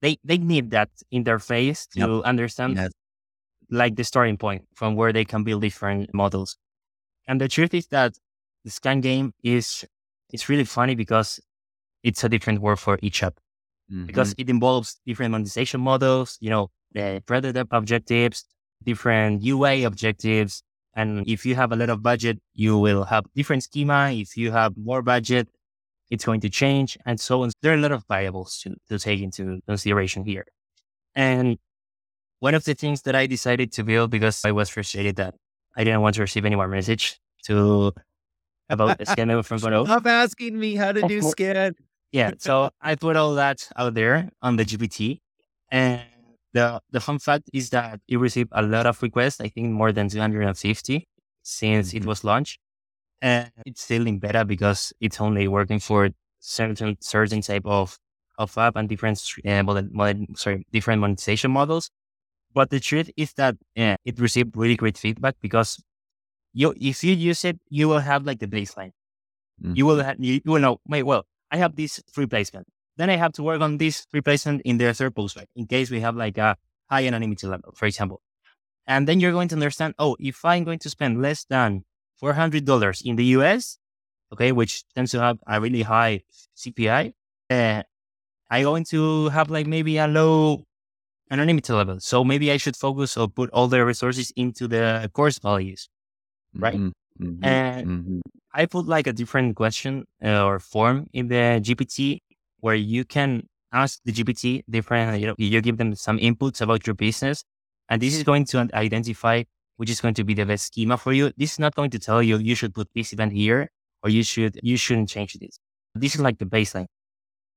they, 0.00 0.18
they 0.24 0.38
need 0.38 0.70
that 0.70 0.90
interface 1.12 1.88
to 1.90 2.22
understand 2.24 2.76
Yes. 2.76 2.90
like 3.70 3.96
the 3.96 4.04
starting 4.04 4.36
point 4.36 4.66
from 4.74 4.96
where 4.96 5.12
they 5.12 5.24
can 5.24 5.44
build 5.44 5.62
different 5.62 6.12
models. 6.12 6.56
And 7.26 7.40
the 7.40 7.48
truth 7.48 7.72
is 7.74 7.86
that 7.88 8.14
the 8.64 8.70
SKAN 8.70 9.00
game 9.00 9.32
is 9.42 9.84
it's 10.30 10.48
really 10.48 10.64
funny 10.64 10.94
because 10.94 11.40
it's 12.02 12.24
a 12.24 12.28
different 12.28 12.60
word 12.60 12.78
for 12.78 12.98
each 13.02 13.22
app 13.22 13.34
because 14.06 14.34
it 14.38 14.48
involves 14.48 14.98
different 15.06 15.32
monetization 15.32 15.80
models, 15.80 16.38
you 16.40 16.48
know, 16.50 16.70
the 16.92 17.22
predator 17.26 17.64
objectives, 17.70 18.44
different 18.84 19.42
UA 19.42 19.86
objectives. 19.86 20.62
And 20.94 21.26
if 21.26 21.46
you 21.46 21.54
have 21.54 21.72
a 21.72 21.76
lot 21.76 21.88
of 21.88 22.02
budget, 22.02 22.40
you 22.54 22.78
will 22.78 23.04
have 23.04 23.24
different 23.34 23.62
schema. 23.62 24.10
If 24.12 24.36
you 24.36 24.52
have 24.52 24.76
more 24.76 25.02
budget, 25.02 25.48
it's 26.10 26.24
going 26.24 26.40
to 26.40 26.50
change 26.50 26.98
and 27.06 27.18
so 27.18 27.42
on. 27.42 27.50
There 27.62 27.72
are 27.72 27.76
a 27.76 27.80
lot 27.80 27.92
of 27.92 28.04
variables 28.08 28.58
to, 28.62 28.76
to 28.88 28.98
take 28.98 29.20
into 29.20 29.60
consideration 29.66 30.24
here. 30.24 30.44
And 31.14 31.58
one 32.40 32.54
of 32.54 32.64
the 32.64 32.74
things 32.74 33.02
that 33.02 33.14
I 33.14 33.26
decided 33.26 33.72
to 33.72 33.84
build 33.84 34.10
because 34.10 34.44
I 34.44 34.52
was 34.52 34.68
frustrated 34.68 35.16
that 35.16 35.34
I 35.76 35.84
didn't 35.84 36.02
want 36.02 36.16
to 36.16 36.22
receive 36.22 36.44
any 36.44 36.56
more 36.56 36.68
message 36.68 37.18
to 37.44 37.92
about 38.68 38.98
the 38.98 39.06
SKAN 39.06 39.28
level 39.28 39.42
from 39.42 39.60
Bono. 39.60 39.84
Stop 39.86 40.06
asking 40.06 40.58
me 40.58 40.74
how 40.74 40.92
to 40.92 41.02
do 41.06 41.22
SKAN. 41.22 41.74
Yeah, 42.10 42.32
so 42.38 42.70
I 42.80 42.96
put 42.96 43.16
all 43.16 43.34
that 43.36 43.68
out 43.76 43.94
there 43.94 44.28
on 44.42 44.56
the 44.56 44.64
GPT, 44.64 45.20
and 45.70 46.02
the 46.52 46.80
the 46.90 47.00
fun 47.00 47.18
fact 47.18 47.50
is 47.52 47.70
that 47.70 48.00
it 48.08 48.18
received 48.18 48.50
a 48.52 48.62
lot 48.62 48.86
of 48.86 49.02
requests. 49.02 49.40
I 49.40 49.48
think 49.48 49.70
more 49.70 49.92
than 49.92 50.08
250 50.08 51.08
since 51.42 51.94
it 51.94 52.02
Mhm. 52.02 52.06
was 52.06 52.24
launched, 52.24 52.58
and 53.22 53.50
it's 53.66 53.82
still 53.82 54.06
in 54.06 54.18
beta 54.18 54.44
because 54.44 54.92
it's 55.00 55.20
only 55.20 55.48
working 55.48 55.80
for 55.80 56.10
certain 56.40 56.96
certain 57.00 57.42
type 57.42 57.66
of 57.66 57.98
of 58.38 58.56
app 58.58 58.76
and 58.76 58.88
different 58.88 59.20
uh, 59.46 59.62
model, 59.62 59.88
model, 59.92 60.26
sorry 60.36 60.66
different 60.72 61.00
monetization 61.02 61.50
models. 61.52 61.90
But 62.54 62.70
the 62.70 62.80
truth 62.80 63.10
is 63.16 63.34
that 63.34 63.56
yeah, 63.76 63.96
it 64.04 64.20
received 64.20 64.56
really 64.56 64.76
great 64.76 64.98
feedback 64.98 65.36
because 65.40 65.82
you 66.54 66.74
if 66.80 67.04
you 67.04 67.14
use 67.14 67.44
it, 67.44 67.60
you 67.70 67.88
will 67.88 68.00
have 68.00 68.24
like 68.26 68.40
the 68.40 68.48
baseline 68.48 68.92
you 69.72 69.86
will 69.86 70.02
have, 70.02 70.16
you, 70.18 70.34
you 70.44 70.52
will 70.52 70.60
know, 70.60 70.78
wait, 70.88 71.02
well, 71.04 71.24
I 71.50 71.56
have 71.58 71.76
this 71.76 72.02
free 72.12 72.26
placement. 72.26 72.66
Then 72.96 73.10
I 73.10 73.16
have 73.16 73.32
to 73.34 73.42
work 73.42 73.60
on 73.60 73.78
this 73.78 74.06
replacement 74.12 74.62
in 74.62 74.78
their 74.78 74.92
third 74.92 75.14
post, 75.14 75.36
right? 75.36 75.48
In 75.56 75.66
case 75.66 75.90
we 75.90 76.00
have 76.00 76.16
like 76.16 76.38
a 76.38 76.56
high 76.90 77.06
anonymity 77.06 77.46
level, 77.46 77.72
for 77.74 77.86
example. 77.86 78.20
And 78.86 79.08
then 79.08 79.20
you're 79.20 79.32
going 79.32 79.48
to 79.48 79.54
understand, 79.54 79.94
oh, 79.98 80.16
if 80.18 80.44
I'm 80.44 80.64
going 80.64 80.80
to 80.80 80.90
spend 80.90 81.22
less 81.22 81.44
than 81.44 81.84
$400 82.22 83.02
in 83.04 83.16
the 83.16 83.24
US, 83.36 83.78
okay, 84.32 84.52
which 84.52 84.84
tends 84.94 85.10
to 85.12 85.20
have 85.20 85.38
a 85.46 85.60
really 85.60 85.82
high 85.82 86.22
CPI, 86.56 87.12
uh, 87.50 87.82
I'm 88.50 88.62
going 88.64 88.84
to 88.86 89.28
have 89.30 89.50
like 89.50 89.66
maybe 89.66 89.96
a 89.96 90.06
low 90.06 90.64
anonymity 91.30 91.72
level. 91.72 91.98
So 92.00 92.24
maybe 92.24 92.52
I 92.52 92.58
should 92.58 92.76
focus 92.76 93.16
or 93.16 93.28
put 93.28 93.50
all 93.50 93.68
the 93.68 93.84
resources 93.84 94.32
into 94.36 94.68
the 94.68 95.10
coarse 95.14 95.38
values, 95.38 95.88
right? 96.54 96.74
Mm-hmm, 96.74 97.24
mm-hmm, 97.24 97.44
and 97.44 97.86
mm-hmm. 97.86 98.20
I 98.52 98.66
put 98.66 98.86
like 98.86 99.06
a 99.06 99.12
different 99.12 99.56
question 99.56 100.04
uh, 100.22 100.44
or 100.44 100.58
form 100.58 101.06
in 101.14 101.28
the 101.28 101.60
GPT 101.64 102.20
where 102.62 102.74
you 102.74 103.04
can 103.04 103.46
ask 103.72 104.00
the 104.04 104.12
GPT 104.12 104.62
different, 104.70 105.20
you 105.20 105.26
know, 105.26 105.34
you 105.36 105.60
give 105.60 105.76
them 105.76 105.94
some 105.94 106.18
inputs 106.18 106.62
about 106.62 106.86
your 106.86 106.94
business. 106.94 107.44
And 107.88 108.00
this 108.00 108.16
is 108.16 108.22
going 108.22 108.46
to 108.46 108.68
identify 108.72 109.42
which 109.76 109.90
is 109.90 110.00
going 110.00 110.14
to 110.14 110.24
be 110.24 110.32
the 110.34 110.46
best 110.46 110.66
schema 110.66 110.96
for 110.96 111.12
you. 111.12 111.32
This 111.36 111.52
is 111.52 111.58
not 111.58 111.74
going 111.74 111.90
to 111.90 111.98
tell 111.98 112.22
you 112.22 112.38
you 112.38 112.54
should 112.54 112.72
put 112.74 112.88
this 112.94 113.12
event 113.12 113.32
here 113.32 113.68
or 114.02 114.10
you 114.10 114.22
should 114.22 114.58
you 114.62 114.76
shouldn't 114.76 115.08
change 115.08 115.34
this. 115.34 115.58
This 115.94 116.14
is 116.14 116.20
like 116.20 116.38
the 116.38 116.46
baseline. 116.46 116.86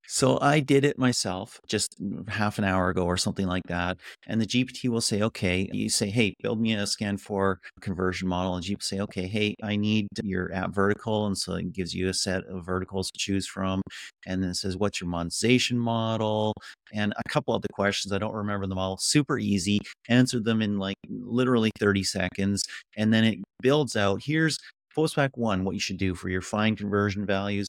So 0.08 0.38
I 0.42 0.60
did 0.60 0.86
it 0.86 0.98
myself 0.98 1.60
just 1.68 2.02
mm, 2.02 2.28
half 2.30 2.58
an 2.58 2.64
hour 2.64 2.90
ago 2.90 3.06
or 3.06 3.18
something 3.18 3.48
like 3.48 3.64
that. 3.68 3.98
And 4.28 4.40
the 4.40 4.46
GPT 4.46 4.90
will 4.90 5.02
say, 5.02 5.22
okay, 5.22 5.70
you 5.72 5.90
say, 5.90 6.10
hey, 6.10 6.34
build 6.42 6.60
me 6.60 6.74
a 6.74 6.86
SKAN 6.86 7.18
4 7.18 7.60
conversion 7.82 8.28
model. 8.28 8.56
And 8.56 8.64
GPT 8.64 8.84
say, 8.84 9.00
okay, 9.02 9.28
hey, 9.28 9.56
I 9.64 9.76
need 9.76 10.08
your 10.24 10.54
app 10.54 10.74
vertical. 10.74 11.26
And 11.26 11.38
so 11.38 11.54
it 11.56 11.74
gives 11.74 11.94
you 11.94 12.10
a 12.10 12.14
set 12.14 12.44
of 12.46 12.66
verticals 12.66 13.10
to 13.12 13.18
choose 13.18 13.48
from. 13.48 13.82
And 14.26 14.44
then 14.44 14.52
it 14.52 14.56
says, 14.56 14.78
what's 14.78 15.02
your 15.02 15.10
monetization 15.10 15.80
model? 15.80 16.54
And 16.94 17.14
a 17.18 17.30
couple 17.30 17.54
other 17.54 17.68
questions. 17.74 18.14
I 18.14 18.18
don't 18.18 18.34
remember 18.34 18.68
them 18.68 18.78
all. 18.78 18.98
Super 18.98 19.40
easy. 19.40 19.80
Answer 20.08 20.40
them 20.40 20.62
in 20.62 20.78
like 20.78 20.96
literally 21.10 21.72
30 21.80 22.04
seconds. 22.04 22.64
And 22.96 23.14
then 23.14 23.24
it 23.24 23.40
builds 23.62 23.96
out 23.96 24.22
here's 24.24 24.58
postback 24.96 25.32
one, 25.34 25.66
what 25.66 25.74
you 25.74 25.80
should 25.80 25.98
do 25.98 26.16
for 26.16 26.30
your 26.30 26.42
fine 26.42 26.76
conversion 26.76 27.26
values 27.26 27.68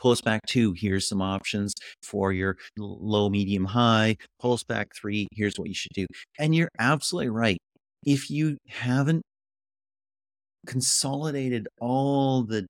Postback 0.00 0.40
two, 0.46 0.74
here's 0.76 1.08
some 1.08 1.22
options 1.22 1.74
for 2.02 2.32
your 2.32 2.56
low, 2.76 3.28
medium, 3.28 3.64
high. 3.64 4.16
Postback 4.42 4.86
three, 4.94 5.26
here's 5.32 5.56
what 5.56 5.68
you 5.68 5.74
should 5.74 5.92
do. 5.94 6.06
And 6.38 6.54
you're 6.54 6.70
absolutely 6.78 7.30
right. 7.30 7.58
If 8.04 8.30
you 8.30 8.58
haven't 8.68 9.22
consolidated 10.66 11.68
all 11.80 12.42
the 12.42 12.66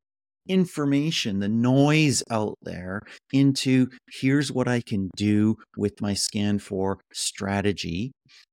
information, 0.47 1.41
the 1.41 1.49
noise 1.49 2.23
out 2.31 2.57
there 2.63 3.01
into 3.33 3.89
here's 4.11 4.53
what 4.53 4.69
I 4.69 4.81
can 4.81 5.11
do 5.17 5.57
with 5.77 6.01
my 6.01 6.15
SKAN 6.15 6.59
4 6.59 6.99
strategy. 7.13 8.13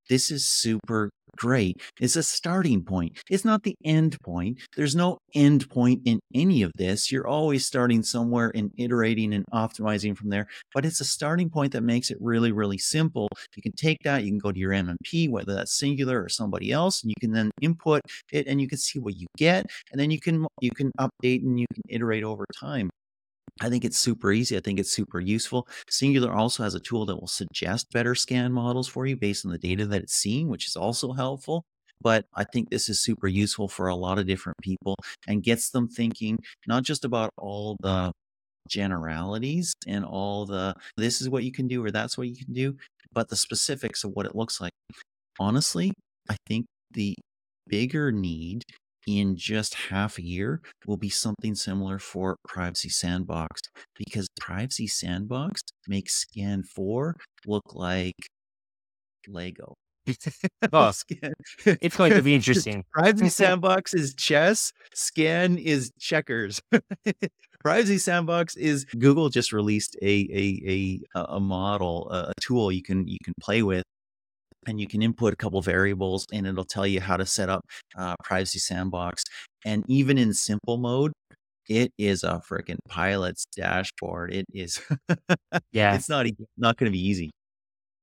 This 0.10 0.32
is 0.32 0.48
super 0.48 1.10
great 1.38 1.82
is 2.00 2.16
a 2.16 2.24
starting 2.24 2.84
point. 2.84 3.18
It's 3.30 3.46
not 3.46 3.64
the 3.64 3.76
end 3.84 4.18
point. 4.24 4.60
There's 4.76 4.96
no 4.96 5.18
end 5.34 5.70
point 5.70 6.02
in 6.06 6.20
any 6.34 6.62
of 6.64 6.72
this. 6.76 7.12
You're 7.12 7.28
always 7.28 7.66
starting 7.66 8.04
somewhere 8.04 8.52
and 8.56 8.72
iterating 8.78 9.34
and 9.34 9.46
optimizing 9.54 10.18
from 10.18 10.30
there. 10.30 10.48
But 10.74 10.86
it's 10.86 11.02
a 11.02 11.06
starting 11.06 11.50
point 11.50 11.74
that 11.74 11.82
makes 11.82 12.12
it 12.12 12.18
really, 12.20 12.52
really 12.52 12.78
simple. 12.78 13.28
You 13.56 13.62
can 13.62 13.74
take 13.74 13.98
that, 14.04 14.24
you 14.24 14.32
can 14.32 14.40
go 14.40 14.52
to 14.52 14.60
your 14.60 14.72
MMP, 14.72 15.30
whether 15.30 15.54
that's 15.54 15.78
Singular 15.78 16.22
or 16.24 16.30
somebody 16.30 16.72
else, 16.72 17.04
and 17.04 17.10
you 17.10 17.16
can 17.20 17.32
then 17.32 17.52
input 17.62 18.02
it 18.32 18.48
and 18.48 18.62
you 18.62 18.68
can 18.68 18.78
see 18.78 19.00
what 19.00 19.18
you 19.18 19.28
get. 19.38 19.66
And 19.92 20.00
then 20.00 20.12
you 20.12 20.20
can 20.20 20.46
you 20.62 20.72
can 20.72 20.92
update 21.00 21.44
and 21.44 21.60
you 21.60 21.68
can 21.74 21.84
iterate 21.90 22.24
over 22.24 22.46
time. 22.60 22.90
I 23.60 23.70
think 23.70 23.86
it's 23.86 23.98
super 23.98 24.32
easy. 24.32 24.58
I 24.58 24.60
think 24.60 24.80
it's 24.80 24.92
super 24.92 25.20
useful. 25.20 25.68
Singular 25.90 26.34
also 26.34 26.64
has 26.64 26.74
a 26.74 26.80
tool 26.80 27.06
that 27.06 27.20
will 27.20 27.28
suggest 27.28 27.92
better 27.92 28.16
SKAN 28.16 28.52
models 28.52 28.88
for 28.88 29.06
you 29.06 29.16
based 29.16 29.46
on 29.46 29.52
the 29.52 29.58
data 29.58 29.86
that 29.88 30.02
it's 30.02 30.16
seeing, 30.16 30.48
which 30.48 30.68
is 30.68 30.76
also 30.76 31.14
helpful. 31.14 31.64
But 32.02 32.26
I 32.34 32.44
think 32.44 32.70
this 32.70 32.90
is 32.90 33.02
super 33.02 33.28
useful 33.28 33.68
for 33.68 33.88
a 33.88 33.96
lot 33.96 34.18
of 34.18 34.26
different 34.26 34.58
people 34.62 34.96
and 35.28 35.44
gets 35.44 35.70
them 35.70 35.88
thinking 35.88 36.40
not 36.66 36.84
just 36.84 37.06
about 37.06 37.30
all 37.38 37.78
the 37.82 38.12
generalities 38.68 39.74
and 39.88 40.06
all 40.06 40.46
the 40.46 40.74
this 40.98 41.22
is 41.22 41.30
what 41.30 41.44
you 41.44 41.52
can 41.52 41.68
do 41.68 41.84
or 41.84 41.92
that's 41.92 42.18
what 42.18 42.28
you 42.28 42.36
can 42.36 42.54
do, 42.54 42.76
but 43.14 43.30
the 43.30 43.36
specifics 43.36 44.04
of 44.04 44.12
what 44.12 44.26
it 44.26 44.36
looks 44.36 44.60
like. 44.60 44.72
Honestly, 45.40 45.94
I 46.30 46.38
think 46.48 46.66
the 46.92 47.16
bigger 47.68 48.12
need 48.12 48.64
in 49.08 49.36
just 49.36 49.74
half 49.74 50.18
a 50.18 50.24
year 50.24 50.62
will 50.86 50.98
be 50.98 51.10
something 51.10 51.56
similar 51.56 52.00
for 52.00 52.38
Privacy 52.48 52.90
Sandbox 52.90 53.62
because 53.98 54.28
Privacy 54.40 54.88
Sandbox 54.88 55.62
makes 55.88 56.14
SKAN 56.14 56.64
4 56.64 57.16
look 57.46 57.74
like 57.74 58.16
Lego. 59.28 59.76
oh, 60.74 60.92
it's 61.66 61.96
going 61.98 62.12
to 62.12 62.22
be 62.22 62.36
interesting. 62.36 62.84
Privacy 62.94 63.30
Sandbox 63.30 63.94
is 63.94 64.16
chess, 64.16 64.72
SKAN 64.94 65.58
is 65.58 65.92
checkers. 66.00 66.62
Privacy 67.64 68.00
Sandbox 68.00 68.56
is 68.56 68.86
Google 68.86 69.30
just 69.30 69.54
released 69.54 69.96
a 70.02 70.28
a 70.34 71.00
a, 71.16 71.26
a 71.36 71.40
model, 71.40 72.10
a 72.10 72.34
tool 72.42 72.72
you 72.72 72.82
can 72.82 73.08
you 73.08 73.20
can 73.24 73.34
play 73.40 73.62
with 73.62 73.84
and 74.68 74.80
you 74.80 74.88
can 74.88 75.02
input 75.02 75.34
a 75.34 75.36
couple 75.36 75.62
variables 75.62 76.26
and 76.32 76.46
it'll 76.46 76.64
tell 76.64 76.86
you 76.86 77.02
how 77.02 77.18
to 77.18 77.26
set 77.26 77.50
up 77.50 77.62
uh, 77.98 78.16
privacy 78.24 78.60
sandbox 78.60 79.24
and 79.66 79.84
even 79.88 80.18
in 80.18 80.34
simple 80.34 80.78
mode 80.78 81.12
it 81.70 81.94
is 81.98 82.24
a 82.24 82.42
freaking 82.50 82.80
pilot's 82.90 83.46
dashboard. 83.56 84.34
It 84.34 84.46
is 84.54 84.82
yeah. 85.72 85.96
it's 85.96 86.10
not 86.10 86.26
not 86.58 86.78
going 86.78 86.92
to 86.92 86.92
be 86.92 87.06
easy. 87.08 87.32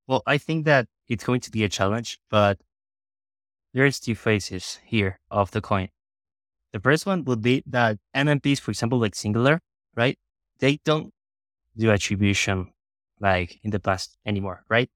Well 0.07 0.23
i 0.27 0.39
think 0.39 0.65
that 0.65 0.87
it's 1.09 1.25
going 1.25 1.41
to 1.41 1.51
be 1.51 1.65
a 1.65 1.69
challenge 1.69 2.19
but 2.31 2.59
there's 3.75 4.01
two 4.01 4.15
faces 4.15 4.81
here 4.85 5.19
of 5.31 5.51
the 5.51 5.61
coin. 5.61 5.89
The 6.73 6.81
first 6.81 7.07
one 7.07 7.25
would 7.25 7.43
be 7.43 7.63
that 7.67 7.99
mmps 8.17 8.61
for 8.61 8.71
example 8.71 8.99
like 8.99 9.15
singular 9.15 9.61
right? 9.97 10.17
They 10.61 10.79
don't 10.85 11.11
do 11.77 11.91
attribution 11.91 12.73
like 13.21 13.59
in 13.63 13.71
the 13.71 13.81
past 13.81 14.17
anymore 14.25 14.65
right 14.69 14.89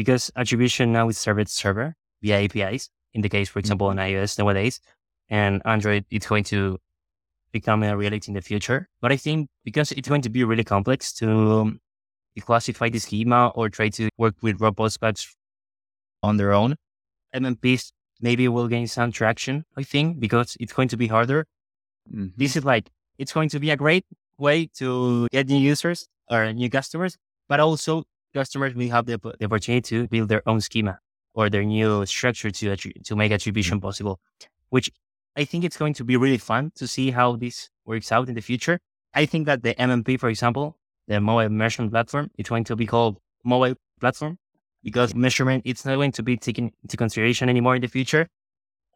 because 0.00 0.30
attribution 0.34 0.92
now 0.92 1.10
is 1.10 1.18
server 1.18 1.44
to 1.44 1.52
server 1.52 1.94
via 2.22 2.44
APIs. 2.44 2.88
In 3.12 3.20
the 3.20 3.28
case, 3.28 3.50
for 3.50 3.58
example, 3.58 3.88
on 3.88 3.96
mm-hmm. 3.96 4.16
iOS 4.16 4.38
nowadays 4.38 4.80
and 5.28 5.60
Android, 5.66 6.06
it's 6.10 6.26
going 6.26 6.44
to 6.44 6.78
become 7.52 7.82
a 7.82 7.94
reality 7.94 8.30
in 8.30 8.34
the 8.34 8.40
future. 8.40 8.88
But 9.02 9.12
I 9.12 9.18
think 9.18 9.50
because 9.62 9.92
it's 9.92 10.08
going 10.08 10.22
to 10.22 10.30
be 10.30 10.42
really 10.42 10.64
complex 10.64 11.12
to 11.20 11.78
classify 12.40 12.88
the 12.88 12.98
schema 12.98 13.48
or 13.48 13.68
try 13.68 13.90
to 13.90 14.08
work 14.16 14.36
with 14.40 14.58
robust 14.58 15.02
patch 15.02 15.34
on 16.22 16.38
their 16.38 16.54
own, 16.54 16.76
MMPs 17.34 17.92
maybe 18.22 18.48
will 18.48 18.68
gain 18.68 18.86
some 18.86 19.12
traction, 19.12 19.66
I 19.76 19.82
think, 19.82 20.18
because 20.18 20.56
it's 20.58 20.72
going 20.72 20.88
to 20.88 20.96
be 20.96 21.08
harder. 21.08 21.44
Mm-hmm. 22.10 22.28
This 22.38 22.56
is 22.56 22.64
like, 22.64 22.88
it's 23.18 23.34
going 23.34 23.50
to 23.50 23.60
be 23.60 23.68
a 23.68 23.76
great 23.76 24.06
way 24.38 24.70
to 24.78 25.28
get 25.30 25.48
new 25.48 25.58
users 25.58 26.08
or 26.30 26.50
new 26.54 26.70
customers, 26.70 27.18
but 27.50 27.60
also 27.60 28.04
customers 28.34 28.74
will 28.74 28.88
have 28.90 29.06
the, 29.06 29.18
the 29.38 29.44
opportunity 29.44 29.80
to 29.82 30.08
build 30.08 30.28
their 30.28 30.42
own 30.48 30.60
schema 30.60 30.98
or 31.34 31.48
their 31.50 31.64
new 31.64 32.04
structure 32.06 32.50
to 32.50 32.76
to 32.76 33.16
make 33.16 33.32
attribution 33.32 33.78
mm-hmm. 33.78 33.86
possible, 33.86 34.20
which 34.70 34.90
I 35.36 35.44
think 35.44 35.64
it's 35.64 35.76
going 35.76 35.94
to 35.94 36.04
be 36.04 36.16
really 36.16 36.38
fun 36.38 36.72
to 36.76 36.86
see 36.86 37.10
how 37.10 37.36
this 37.36 37.70
works 37.84 38.10
out 38.12 38.28
in 38.28 38.34
the 38.34 38.40
future. 38.40 38.80
I 39.14 39.26
think 39.26 39.46
that 39.46 39.62
the 39.62 39.74
MMP, 39.74 40.18
for 40.18 40.28
example, 40.28 40.76
the 41.06 41.20
mobile 41.20 41.48
measurement 41.48 41.92
platform, 41.92 42.30
it's 42.36 42.48
going 42.48 42.64
to 42.64 42.76
be 42.76 42.86
called 42.86 43.18
mobile 43.44 43.74
platform 44.00 44.38
because 44.82 45.14
measurement 45.14 45.62
it's 45.64 45.84
not 45.84 45.96
going 45.96 46.12
to 46.12 46.22
be 46.22 46.36
taken 46.36 46.72
into 46.82 46.96
consideration 46.96 47.48
anymore 47.48 47.74
in 47.76 47.82
the 47.82 47.88
future. 47.88 48.28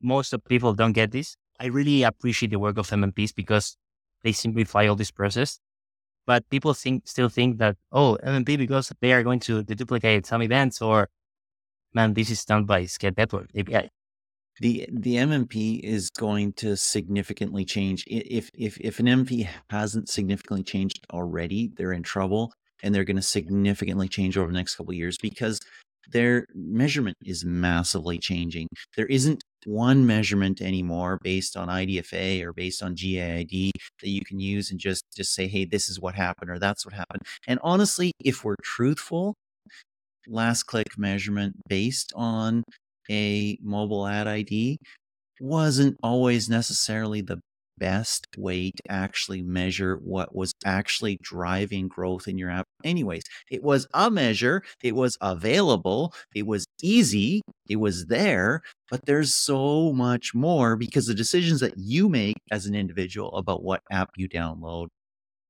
Most 0.02 0.32
of 0.32 0.44
people 0.44 0.74
don't 0.74 0.92
get 0.92 1.12
this. 1.12 1.36
I 1.60 1.66
really 1.66 2.02
appreciate 2.02 2.50
the 2.50 2.58
work 2.58 2.78
of 2.78 2.88
MMPs 2.88 3.34
because 3.34 3.76
they 4.22 4.32
simplify 4.32 4.86
all 4.86 4.96
this 4.96 5.10
process 5.10 5.60
but 6.26 6.48
people 6.50 6.74
think 6.74 7.06
still 7.06 7.28
think 7.28 7.58
that 7.58 7.76
oh 7.92 8.18
MMP 8.24 8.58
because 8.58 8.92
they 9.00 9.12
are 9.12 9.22
going 9.22 9.40
to 9.40 9.62
duplicate 9.62 10.26
some 10.26 10.42
events 10.42 10.80
or 10.82 11.08
man 11.94 12.14
this 12.14 12.30
is 12.30 12.44
done 12.44 12.64
by 12.64 12.82
SKAd 12.84 13.16
Network 13.16 13.50
API. 13.56 13.90
The 14.60 14.86
the 14.92 15.16
MMP 15.16 15.80
is 15.80 16.10
going 16.10 16.52
to 16.54 16.76
significantly 16.76 17.64
change. 17.64 18.04
If 18.06 18.50
if 18.54 18.78
if 18.80 19.00
an 19.00 19.06
MMP 19.06 19.48
hasn't 19.70 20.08
significantly 20.08 20.62
changed 20.62 21.04
already, 21.12 21.72
they're 21.76 21.92
in 21.92 22.04
trouble, 22.04 22.52
and 22.82 22.94
they're 22.94 23.04
going 23.04 23.16
to 23.16 23.22
significantly 23.22 24.08
change 24.08 24.38
over 24.38 24.46
the 24.46 24.56
next 24.56 24.76
couple 24.76 24.92
years 24.94 25.18
because 25.18 25.60
their 26.12 26.46
measurement 26.54 27.16
is 27.24 27.44
massively 27.44 28.18
changing. 28.18 28.68
There 28.96 29.06
isn't 29.06 29.42
one 29.66 30.06
measurement 30.06 30.60
anymore 30.60 31.18
based 31.22 31.56
on 31.56 31.68
IDFA 31.68 32.42
or 32.42 32.52
based 32.52 32.82
on 32.82 32.94
GAID 32.94 33.72
that 34.00 34.08
you 34.08 34.24
can 34.24 34.40
use 34.40 34.70
and 34.70 34.80
just 34.80 35.04
just 35.16 35.34
say, 35.34 35.46
hey, 35.46 35.64
this 35.64 35.88
is 35.88 36.00
what 36.00 36.14
happened 36.14 36.50
or 36.50 36.58
that's 36.58 36.84
what 36.84 36.94
happened. 36.94 37.22
And 37.46 37.58
honestly, 37.62 38.12
if 38.20 38.44
we're 38.44 38.56
truthful, 38.62 39.34
last 40.26 40.64
click 40.64 40.98
measurement 40.98 41.56
based 41.68 42.12
on 42.14 42.64
a 43.10 43.58
mobile 43.62 44.06
ad 44.06 44.26
ID 44.26 44.78
wasn't 45.40 45.96
always 46.02 46.48
necessarily 46.48 47.20
the 47.20 47.40
best 47.78 48.26
way 48.36 48.70
to 48.70 48.82
actually 48.88 49.42
measure 49.42 49.96
what 49.96 50.34
was 50.34 50.52
actually 50.64 51.18
driving 51.22 51.88
growth 51.88 52.28
in 52.28 52.38
your 52.38 52.50
app. 52.50 52.64
Anyways, 52.84 53.22
it 53.50 53.62
was 53.62 53.86
a 53.94 54.10
measure, 54.10 54.62
it 54.82 54.94
was 54.94 55.16
available, 55.20 56.14
it 56.34 56.46
was 56.46 56.64
easy, 56.82 57.42
it 57.68 57.76
was 57.76 58.06
there, 58.06 58.62
but 58.94 59.06
there's 59.06 59.34
so 59.34 59.92
much 59.92 60.36
more 60.36 60.76
because 60.76 61.08
the 61.08 61.14
decisions 61.16 61.58
that 61.58 61.76
you 61.76 62.08
make 62.08 62.36
as 62.52 62.66
an 62.66 62.76
individual 62.76 63.32
about 63.36 63.64
what 63.64 63.80
app 63.90 64.08
you 64.16 64.28
download, 64.28 64.86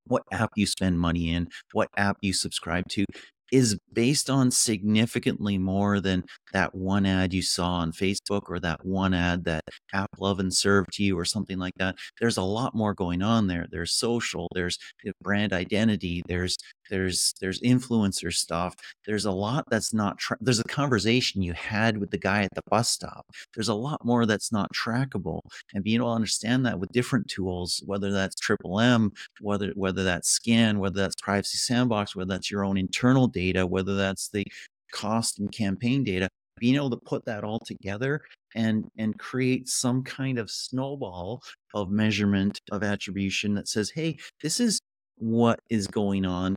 what 0.07 0.23
app 0.33 0.49
you 0.57 0.65
spend 0.65 0.99
money 0.99 1.31
in, 1.31 1.47
what 1.73 1.91
app 1.99 2.17
you 2.23 2.33
subscribe 2.33 2.89
to 2.89 3.05
is 3.53 3.79
based 3.93 4.31
on 4.31 4.51
significantly 4.51 5.59
more 5.59 6.01
than 6.01 6.25
that 6.55 6.75
one 6.75 7.05
ad 7.05 7.35
you 7.35 7.43
saw 7.43 7.75
on 7.75 7.93
Facebook 7.93 8.45
or 8.49 8.59
that 8.59 8.83
one 8.83 9.13
ad 9.13 9.45
that 9.45 9.63
app 9.93 10.09
love 10.19 10.41
and 10.41 10.55
served 10.55 10.91
to 10.95 11.05
you 11.05 11.19
or 11.19 11.27
something 11.27 11.59
like 11.59 11.75
that. 11.77 11.97
There's 12.19 12.39
a 12.39 12.43
lot 12.43 12.75
more 12.75 12.95
going 12.95 13.21
on 13.21 13.47
there. 13.47 13.67
There's 13.71 13.93
social, 13.93 14.49
there's 14.55 14.79
uh, 15.07 15.13
brand 15.21 15.53
identity, 15.53 16.23
there's 16.27 16.57
there's 16.91 17.35
there's 17.41 17.61
influencer 17.61 18.33
stuff. 18.33 18.75
There's 19.07 19.25
a 19.25 19.31
lot 19.31 19.65
that's 19.71 19.93
not 19.95 20.19
tra- 20.19 20.39
there's 20.41 20.61
a 20.61 20.65
conversation 20.65 21.43
you 21.43 21.53
had 21.53 21.99
with 21.99 22.11
the 22.11 22.19
guy 22.19 22.43
at 22.43 22.55
the 22.55 22.63
bus 22.71 22.89
stop. 22.89 23.27
There's 23.55 23.69
a 23.69 23.75
lot 23.75 24.05
more 24.05 24.27
that's 24.27 24.53
not 24.53 24.73
trackable. 24.73 25.41
And 25.73 25.85
being 25.85 25.97
able 25.97 26.11
to 26.11 26.17
understand 26.17 26.67
that 26.67 26.79
with 26.79 26.93
different 26.93 27.29
tools, 27.29 27.83
whether 27.87 28.13
that's 28.13 28.37
Triple 28.37 28.81
M, 28.81 29.13
whether 29.41 29.73
whether 29.75 30.05
that's 30.05 30.29
SKAN, 30.31 30.79
whether 30.79 31.01
that's 31.01 31.17
Privacy 31.21 31.59
Sandbox, 31.59 32.15
whether 32.15 32.29
that's 32.29 32.51
your 32.51 32.65
own 32.65 32.77
internal 32.77 33.27
data, 33.29 33.67
whether 33.67 33.97
that's 33.97 34.29
the 34.29 34.45
cost 34.93 35.39
and 35.39 35.51
campaign 35.51 36.05
data, 36.05 36.29
being 36.59 36.77
able 36.77 36.91
to 36.91 36.97
put 36.97 37.25
that 37.25 37.45
all 37.45 37.59
together 37.59 38.23
and 38.55 38.85
and 38.97 39.19
create 39.19 39.69
some 39.69 40.03
kind 40.03 40.39
of 40.39 40.51
snowball 40.51 41.43
of 41.75 41.91
measurement 41.91 42.61
of 42.71 42.83
attribution 42.83 43.55
that 43.55 43.69
says 43.69 43.91
hey 43.91 44.17
this 44.43 44.61
is 44.61 44.81
what 45.17 45.61
is 45.71 45.87
going 45.87 46.25
on 46.25 46.55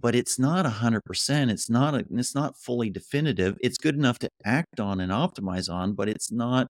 but 0.00 0.14
it's 0.14 0.38
not 0.38 0.64
100% 0.64 1.50
it's 1.50 1.70
not 1.70 1.94
a, 1.94 2.04
it's 2.10 2.34
not 2.34 2.56
fully 2.56 2.90
definitive 2.90 3.56
it's 3.60 3.78
good 3.78 3.94
enough 3.94 4.18
to 4.18 4.28
act 4.44 4.80
on 4.80 5.00
and 5.00 5.10
optimize 5.12 5.70
on 5.72 5.92
but 5.94 6.08
it's 6.08 6.30
not 6.30 6.66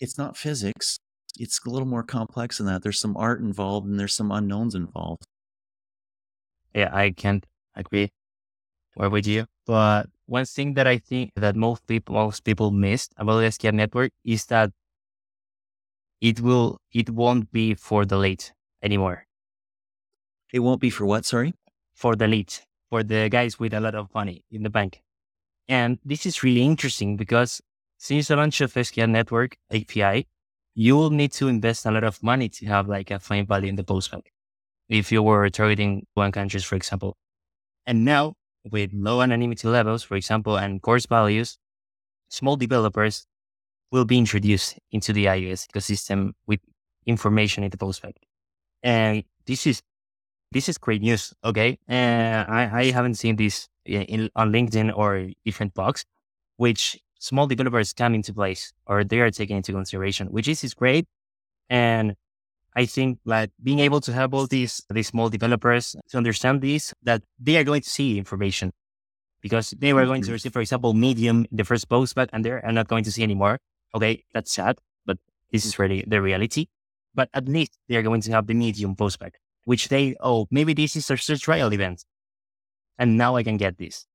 it's 0.00 0.18
not 0.18 0.36
physics 0.36 0.98
it's 1.38 1.60
a 1.64 1.70
little 1.70 1.88
more 1.88 2.02
complex 2.02 2.58
than 2.58 2.66
that 2.66 2.82
there's 2.82 3.00
some 3.00 3.16
art 3.16 3.40
involved 3.40 3.86
and 3.86 3.98
there's 3.98 4.14
some 4.14 4.30
unknowns 4.30 4.74
involved. 4.74 5.24
Yeah 6.74 6.90
i 6.92 7.10
can't 7.10 7.46
agree 7.74 8.10
more 8.96 9.08
with 9.08 9.26
you 9.26 9.46
but 9.66 10.06
one 10.26 10.44
thing 10.44 10.74
that 10.74 10.86
i 10.86 10.98
think 10.98 11.30
that 11.36 11.56
most 11.56 11.86
people 11.86 12.14
most 12.14 12.44
people 12.44 12.70
missed 12.70 13.12
about 13.16 13.40
the 13.40 13.48
SKAd 13.48 13.74
network 13.74 14.10
is 14.24 14.46
that 14.46 14.70
it 16.20 16.40
will 16.40 16.78
it 16.92 17.10
won't 17.10 17.50
be 17.52 17.74
for 17.74 18.04
the 18.04 18.16
late 18.16 18.52
anymore 18.82 19.26
it 20.52 20.60
won't 20.60 20.80
be 20.80 20.90
for 20.90 21.06
what, 21.06 21.24
sorry? 21.24 21.54
For 21.94 22.16
the 22.16 22.28
lead, 22.28 22.52
for 22.90 23.02
the 23.02 23.28
guys 23.28 23.58
with 23.58 23.74
a 23.74 23.80
lot 23.80 23.94
of 23.94 24.12
money 24.14 24.44
in 24.50 24.62
the 24.62 24.70
bank. 24.70 25.02
And 25.68 25.98
this 26.04 26.26
is 26.26 26.42
really 26.42 26.62
interesting 26.62 27.16
because 27.16 27.60
since 27.98 28.28
the 28.28 28.36
launch 28.36 28.60
of 28.60 28.72
SKAd 28.72 29.08
Network 29.10 29.56
API, 29.72 30.26
you 30.74 30.96
will 30.96 31.10
need 31.10 31.32
to 31.32 31.48
invest 31.48 31.86
a 31.86 31.90
lot 31.90 32.04
of 32.04 32.22
money 32.22 32.48
to 32.48 32.66
have 32.66 32.88
like 32.88 33.10
a 33.10 33.18
fine 33.18 33.46
value 33.46 33.68
in 33.68 33.76
the 33.76 33.84
postback. 33.84 34.22
If 34.88 35.12
you 35.12 35.22
were 35.22 35.48
targeting 35.50 36.06
one 36.14 36.32
countries, 36.32 36.64
for 36.64 36.76
example. 36.76 37.16
And 37.86 38.04
now 38.04 38.34
with 38.70 38.90
low 38.92 39.22
anonymity 39.22 39.68
levels, 39.68 40.02
for 40.02 40.16
example, 40.16 40.56
and 40.56 40.82
coarse 40.82 41.06
values, 41.06 41.58
small 42.28 42.56
developers 42.56 43.26
will 43.90 44.04
be 44.04 44.18
introduced 44.18 44.78
into 44.90 45.12
the 45.12 45.26
iOS 45.26 45.68
ecosystem 45.68 46.32
with 46.46 46.60
information 47.06 47.64
in 47.64 47.70
the 47.70 47.76
postback. 47.76 48.14
And 48.82 49.24
this 49.46 49.66
is 49.66 49.82
this 50.52 50.68
is 50.68 50.78
great 50.78 51.02
news. 51.02 51.32
Okay. 51.44 51.78
Uh, 51.88 52.44
I, 52.48 52.70
I 52.72 52.90
haven't 52.90 53.14
seen 53.14 53.36
this 53.36 53.68
in, 53.84 54.30
on 54.36 54.52
LinkedIn 54.52 54.96
or 54.96 55.30
different 55.44 55.74
blogs, 55.74 56.04
which 56.56 57.00
small 57.18 57.46
developers 57.46 57.92
come 57.92 58.14
into 58.14 58.34
place 58.34 58.72
or 58.86 59.04
they 59.04 59.20
are 59.20 59.30
taken 59.30 59.56
into 59.56 59.72
consideration, 59.72 60.28
which 60.28 60.48
is, 60.48 60.62
is 60.64 60.74
great. 60.74 61.06
And 61.70 62.14
I 62.74 62.86
think 62.86 63.18
that 63.26 63.50
being 63.62 63.80
able 63.80 64.00
to 64.02 64.12
help 64.12 64.34
all 64.34 64.46
these, 64.46 64.82
these 64.90 65.08
small 65.08 65.28
developers 65.28 65.96
to 66.10 66.16
understand 66.16 66.60
this, 66.62 66.94
that 67.02 67.22
they 67.38 67.56
are 67.56 67.64
going 67.64 67.82
to 67.82 67.88
see 67.88 68.18
information 68.18 68.72
because 69.40 69.70
they 69.70 69.92
were 69.92 70.06
going 70.06 70.22
to 70.22 70.26
mm-hmm. 70.26 70.34
receive, 70.34 70.52
for 70.52 70.60
example, 70.60 70.94
Medium 70.94 71.46
in 71.50 71.56
the 71.56 71.64
first 71.64 71.88
post, 71.88 72.14
but 72.14 72.30
and 72.32 72.44
they're 72.44 72.62
not 72.70 72.88
going 72.88 73.04
to 73.04 73.12
see 73.12 73.22
anymore. 73.22 73.58
Okay. 73.94 74.24
That's 74.32 74.52
sad, 74.52 74.78
but 75.04 75.18
this 75.50 75.64
is 75.64 75.78
really 75.78 76.04
the 76.06 76.22
reality. 76.22 76.66
But 77.14 77.28
at 77.34 77.46
least 77.46 77.78
they 77.88 77.96
are 77.96 78.02
going 78.02 78.22
to 78.22 78.32
have 78.32 78.46
the 78.46 78.54
Medium 78.54 78.96
postback 78.96 79.32
which 79.64 79.88
they, 79.88 80.16
oh, 80.20 80.46
maybe 80.50 80.74
this 80.74 80.96
is 80.96 81.10
a 81.10 81.16
search 81.16 81.42
trial 81.42 81.72
event. 81.72 82.04
And 82.98 83.16
now 83.16 83.36
I 83.36 83.42
can 83.42 83.56
get 83.56 83.78
this. 83.78 84.06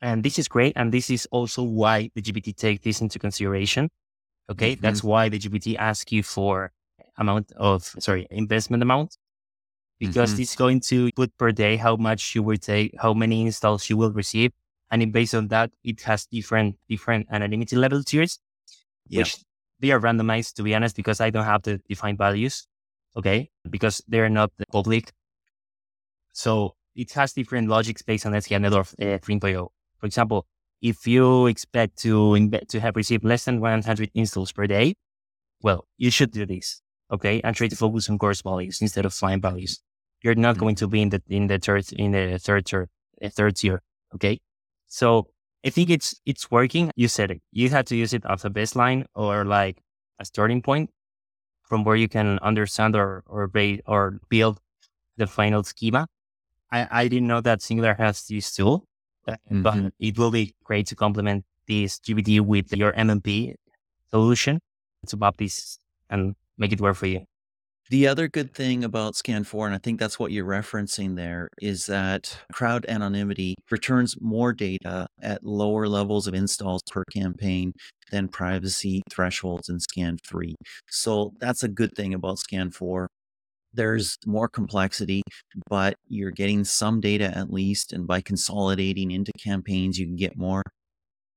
And 0.00 0.22
this 0.22 0.38
is 0.38 0.48
great. 0.48 0.74
And 0.76 0.92
this 0.92 1.10
is 1.10 1.26
also 1.30 1.62
why 1.62 2.10
the 2.14 2.22
GPT 2.22 2.54
take 2.56 2.82
this 2.82 3.00
into 3.00 3.18
consideration. 3.18 3.90
Okay. 4.50 4.72
Mm-hmm. 4.72 4.82
That's 4.82 5.02
why 5.02 5.28
the 5.28 5.38
GPT 5.38 5.76
asks 5.76 6.12
you 6.12 6.22
for 6.22 6.72
amount 7.18 7.52
of, 7.56 7.82
sorry, 7.98 8.26
investment 8.30 8.82
amount 8.82 9.16
because 9.98 10.32
mm-hmm. 10.32 10.42
it's 10.42 10.54
going 10.54 10.80
to 10.80 11.10
put 11.12 11.36
per 11.38 11.52
day 11.52 11.76
how 11.76 11.96
much 11.96 12.34
you 12.34 12.42
will 12.42 12.58
take, 12.58 12.94
how 12.98 13.14
many 13.14 13.42
installs 13.46 13.88
you 13.88 13.96
will 13.96 14.12
receive. 14.12 14.52
And 14.90 15.12
based 15.12 15.34
on 15.34 15.48
that, 15.48 15.72
it 15.82 16.02
has 16.02 16.26
different, 16.26 16.76
different 16.88 17.26
anonymity 17.30 17.76
level 17.76 18.02
tiers, 18.02 18.38
yep. 19.08 19.24
which 19.24 19.38
they 19.80 19.90
are 19.90 20.00
randomized 20.00 20.54
to 20.54 20.62
be 20.62 20.74
honest, 20.74 20.94
because 20.94 21.20
I 21.20 21.30
don't 21.30 21.44
have 21.44 21.62
the 21.62 21.80
defined 21.88 22.18
values 22.18 22.68
okay? 23.16 23.50
Because 23.68 24.02
they're 24.08 24.28
not 24.28 24.50
public. 24.70 25.12
So 26.32 26.74
it 26.94 27.12
has 27.12 27.32
different 27.32 27.68
logics 27.68 28.02
based 28.02 28.26
on 28.26 28.32
SKAd 28.32 28.60
Network 28.60 28.88
uh, 29.00 29.18
3.0. 29.18 29.68
For 29.98 30.06
example, 30.06 30.46
if 30.82 31.06
you 31.06 31.46
expect 31.46 31.98
to 31.98 32.36
to 32.68 32.80
have 32.80 32.96
received 32.96 33.24
less 33.24 33.44
than 33.46 33.60
100 33.60 34.10
installs 34.14 34.52
per 34.52 34.66
day, 34.66 34.94
well, 35.62 35.86
you 35.96 36.10
should 36.10 36.32
do 36.32 36.44
this, 36.46 36.82
okay? 37.10 37.40
And 37.42 37.56
try 37.56 37.68
to 37.68 37.76
focus 37.76 38.10
on 38.10 38.18
coarse 38.18 38.42
values 38.42 38.80
instead 38.82 39.06
of 39.06 39.14
fine 39.14 39.40
values. 39.40 39.80
You're 40.22 40.34
not 40.34 40.54
mm-hmm. 40.54 40.60
going 40.60 40.74
to 40.76 40.86
be 40.86 41.02
in 41.02 41.08
the 41.10 41.22
in 41.28 41.46
the 41.46 41.58
third 41.58 41.90
in 41.92 42.12
the 42.12 42.38
third 42.38 42.66
tier, 42.66 42.88
third 43.30 43.56
tier, 43.56 43.82
okay? 44.14 44.38
So 44.86 45.28
I 45.64 45.70
think 45.70 45.90
it's 45.90 46.20
it's 46.26 46.50
working. 46.50 46.90
You 46.96 47.08
said 47.08 47.30
it. 47.30 47.40
You 47.52 47.70
had 47.70 47.86
to 47.88 47.96
use 47.96 48.12
it 48.12 48.24
as 48.28 48.44
a 48.44 48.50
baseline 48.50 49.06
or 49.14 49.44
like 49.44 49.82
a 50.18 50.24
starting 50.24 50.62
point, 50.62 50.90
from 51.66 51.84
where 51.84 51.96
you 51.96 52.08
can 52.08 52.38
understand 52.40 52.96
or 52.96 53.22
or, 53.26 53.50
or 53.86 54.20
build 54.28 54.60
the 55.16 55.26
final 55.26 55.62
schema. 55.62 56.06
I, 56.70 56.88
I 56.90 57.08
didn't 57.08 57.28
know 57.28 57.40
that 57.40 57.62
Singular 57.62 57.94
has 57.94 58.26
this 58.26 58.54
tool, 58.54 58.86
uh, 59.28 59.32
mm-hmm. 59.32 59.62
but 59.62 59.92
it 59.98 60.18
will 60.18 60.30
be 60.30 60.54
great 60.64 60.86
to 60.88 60.96
complement 60.96 61.44
this 61.68 61.98
GPT 61.98 62.40
with 62.40 62.72
your 62.72 62.92
MMP 62.92 63.54
solution 64.10 64.60
to 65.06 65.16
map 65.16 65.36
this 65.36 65.78
and 66.10 66.34
make 66.58 66.72
it 66.72 66.80
work 66.80 66.96
for 66.96 67.06
you. 67.06 67.26
The 67.88 68.08
other 68.08 68.26
good 68.26 68.52
thing 68.52 68.82
about 68.82 69.14
SKAN4, 69.14 69.66
and 69.66 69.74
I 69.74 69.78
think 69.78 70.00
that's 70.00 70.18
what 70.18 70.32
you're 70.32 70.44
referencing 70.44 71.14
there, 71.14 71.48
is 71.62 71.86
that 71.86 72.36
crowd 72.52 72.84
anonymity 72.88 73.54
returns 73.70 74.16
more 74.20 74.52
data 74.52 75.06
at 75.22 75.44
lower 75.44 75.86
levels 75.86 76.26
of 76.26 76.34
installs 76.34 76.82
per 76.90 77.04
campaign 77.04 77.72
than 78.10 78.26
privacy 78.26 79.02
thresholds 79.08 79.68
in 79.68 79.78
SKAN3. 79.78 80.54
So 80.90 81.32
that's 81.38 81.62
a 81.62 81.68
good 81.68 81.94
thing 81.94 82.12
about 82.12 82.38
SKAN4. 82.38 83.06
There's 83.72 84.16
more 84.26 84.48
complexity, 84.48 85.22
but 85.68 85.94
you're 86.08 86.32
getting 86.32 86.64
some 86.64 87.00
data 87.00 87.26
at 87.36 87.52
least. 87.52 87.92
And 87.92 88.04
by 88.04 88.20
consolidating 88.20 89.12
into 89.12 89.30
campaigns, 89.32 89.96
you 89.96 90.06
can 90.06 90.16
get 90.16 90.36
more. 90.36 90.62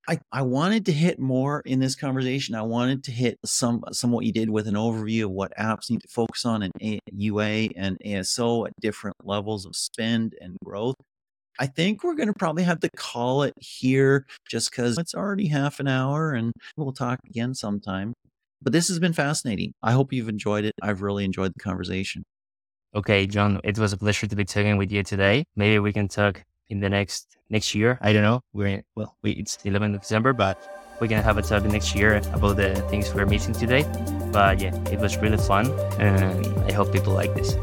I, 0.10 0.18
I 0.32 0.42
wanted 0.42 0.88
to 0.88 0.92
hit 0.92 1.20
more 1.20 1.62
in 1.62 1.80
this 1.80 1.94
conversation. 1.94 2.56
I 2.56 2.64
wanted 2.64 3.04
to 3.04 3.12
hit 3.12 3.38
some 3.46 3.84
some 3.92 4.10
what 4.10 4.26
you 4.26 4.32
did 4.32 4.50
with 4.50 4.68
an 4.68 4.74
overview 4.74 5.26
of 5.26 5.32
what 5.32 5.56
apps 5.56 5.92
need 5.92 6.02
to 6.02 6.08
focus 6.08 6.46
on 6.46 6.64
in 6.64 6.72
A, 6.82 7.00
UA 7.16 7.70
and 7.76 7.96
ASO 8.04 8.66
at 8.66 8.74
different 8.82 9.18
levels 9.24 9.68
of 9.68 9.76
spend 9.76 10.34
and 10.42 10.58
growth. 10.66 10.96
I 11.60 11.68
think 11.68 12.04
we're 12.04 12.16
going 12.16 12.28
to 12.28 12.34
probably 12.34 12.64
have 12.64 12.80
to 12.80 12.90
call 12.98 13.44
it 13.44 13.54
here 13.60 14.26
just 14.50 14.72
because 14.72 14.98
it's 14.98 15.14
already 15.14 15.50
half 15.50 15.80
an 15.80 15.88
hour 15.88 16.32
and 16.32 16.54
we'll 16.76 16.92
talk 16.92 17.20
again 17.30 17.54
sometime. 17.54 18.14
But 18.64 18.74
this 18.74 18.88
has 18.88 18.98
been 18.98 19.14
fascinating. 19.14 19.74
I 19.84 19.92
hope 19.92 20.12
you've 20.12 20.30
enjoyed 20.30 20.66
it. 20.66 20.74
I've 20.82 21.04
really 21.04 21.24
enjoyed 21.24 21.52
the 21.56 21.64
conversation. 21.64 22.24
Okay, 22.96 23.28
John, 23.28 23.62
it 23.64 23.78
was 23.78 23.94
a 23.94 23.98
pleasure 23.98 24.26
to 24.26 24.36
be 24.36 24.44
talking 24.44 24.78
with 24.78 24.92
you 24.92 25.04
today. 25.04 25.44
Maybe 25.56 25.78
we 25.78 25.94
can 25.94 26.08
talk 26.08 26.44
in 26.70 26.80
the 26.80 26.90
next 26.90 27.38
next 27.50 27.76
year. 27.76 27.98
I 28.02 28.14
don't 28.14 28.24
know. 28.24 28.42
We're 28.54 28.68
in, 28.68 28.84
well, 28.96 29.18
we, 29.22 29.32
it's 29.32 29.58
11th 29.58 29.96
of 29.96 30.02
December, 30.02 30.34
but 30.34 30.58
we're 31.00 31.08
gonna 31.08 31.22
have 31.22 31.38
a 31.38 31.42
talk 31.42 31.64
next 31.64 31.96
year 31.96 32.18
about 32.34 32.58
the 32.58 32.76
things 32.90 33.14
we're 33.14 33.26
missing 33.26 33.54
today. 33.54 33.84
But 34.32 34.62
yeah, 34.62 34.76
it 34.90 35.00
was 35.00 35.18
really 35.18 35.38
fun, 35.38 35.72
and 36.00 36.46
I 36.70 36.74
hope 36.74 36.94
people 36.94 37.14
like 37.14 37.34
this. 37.36 37.56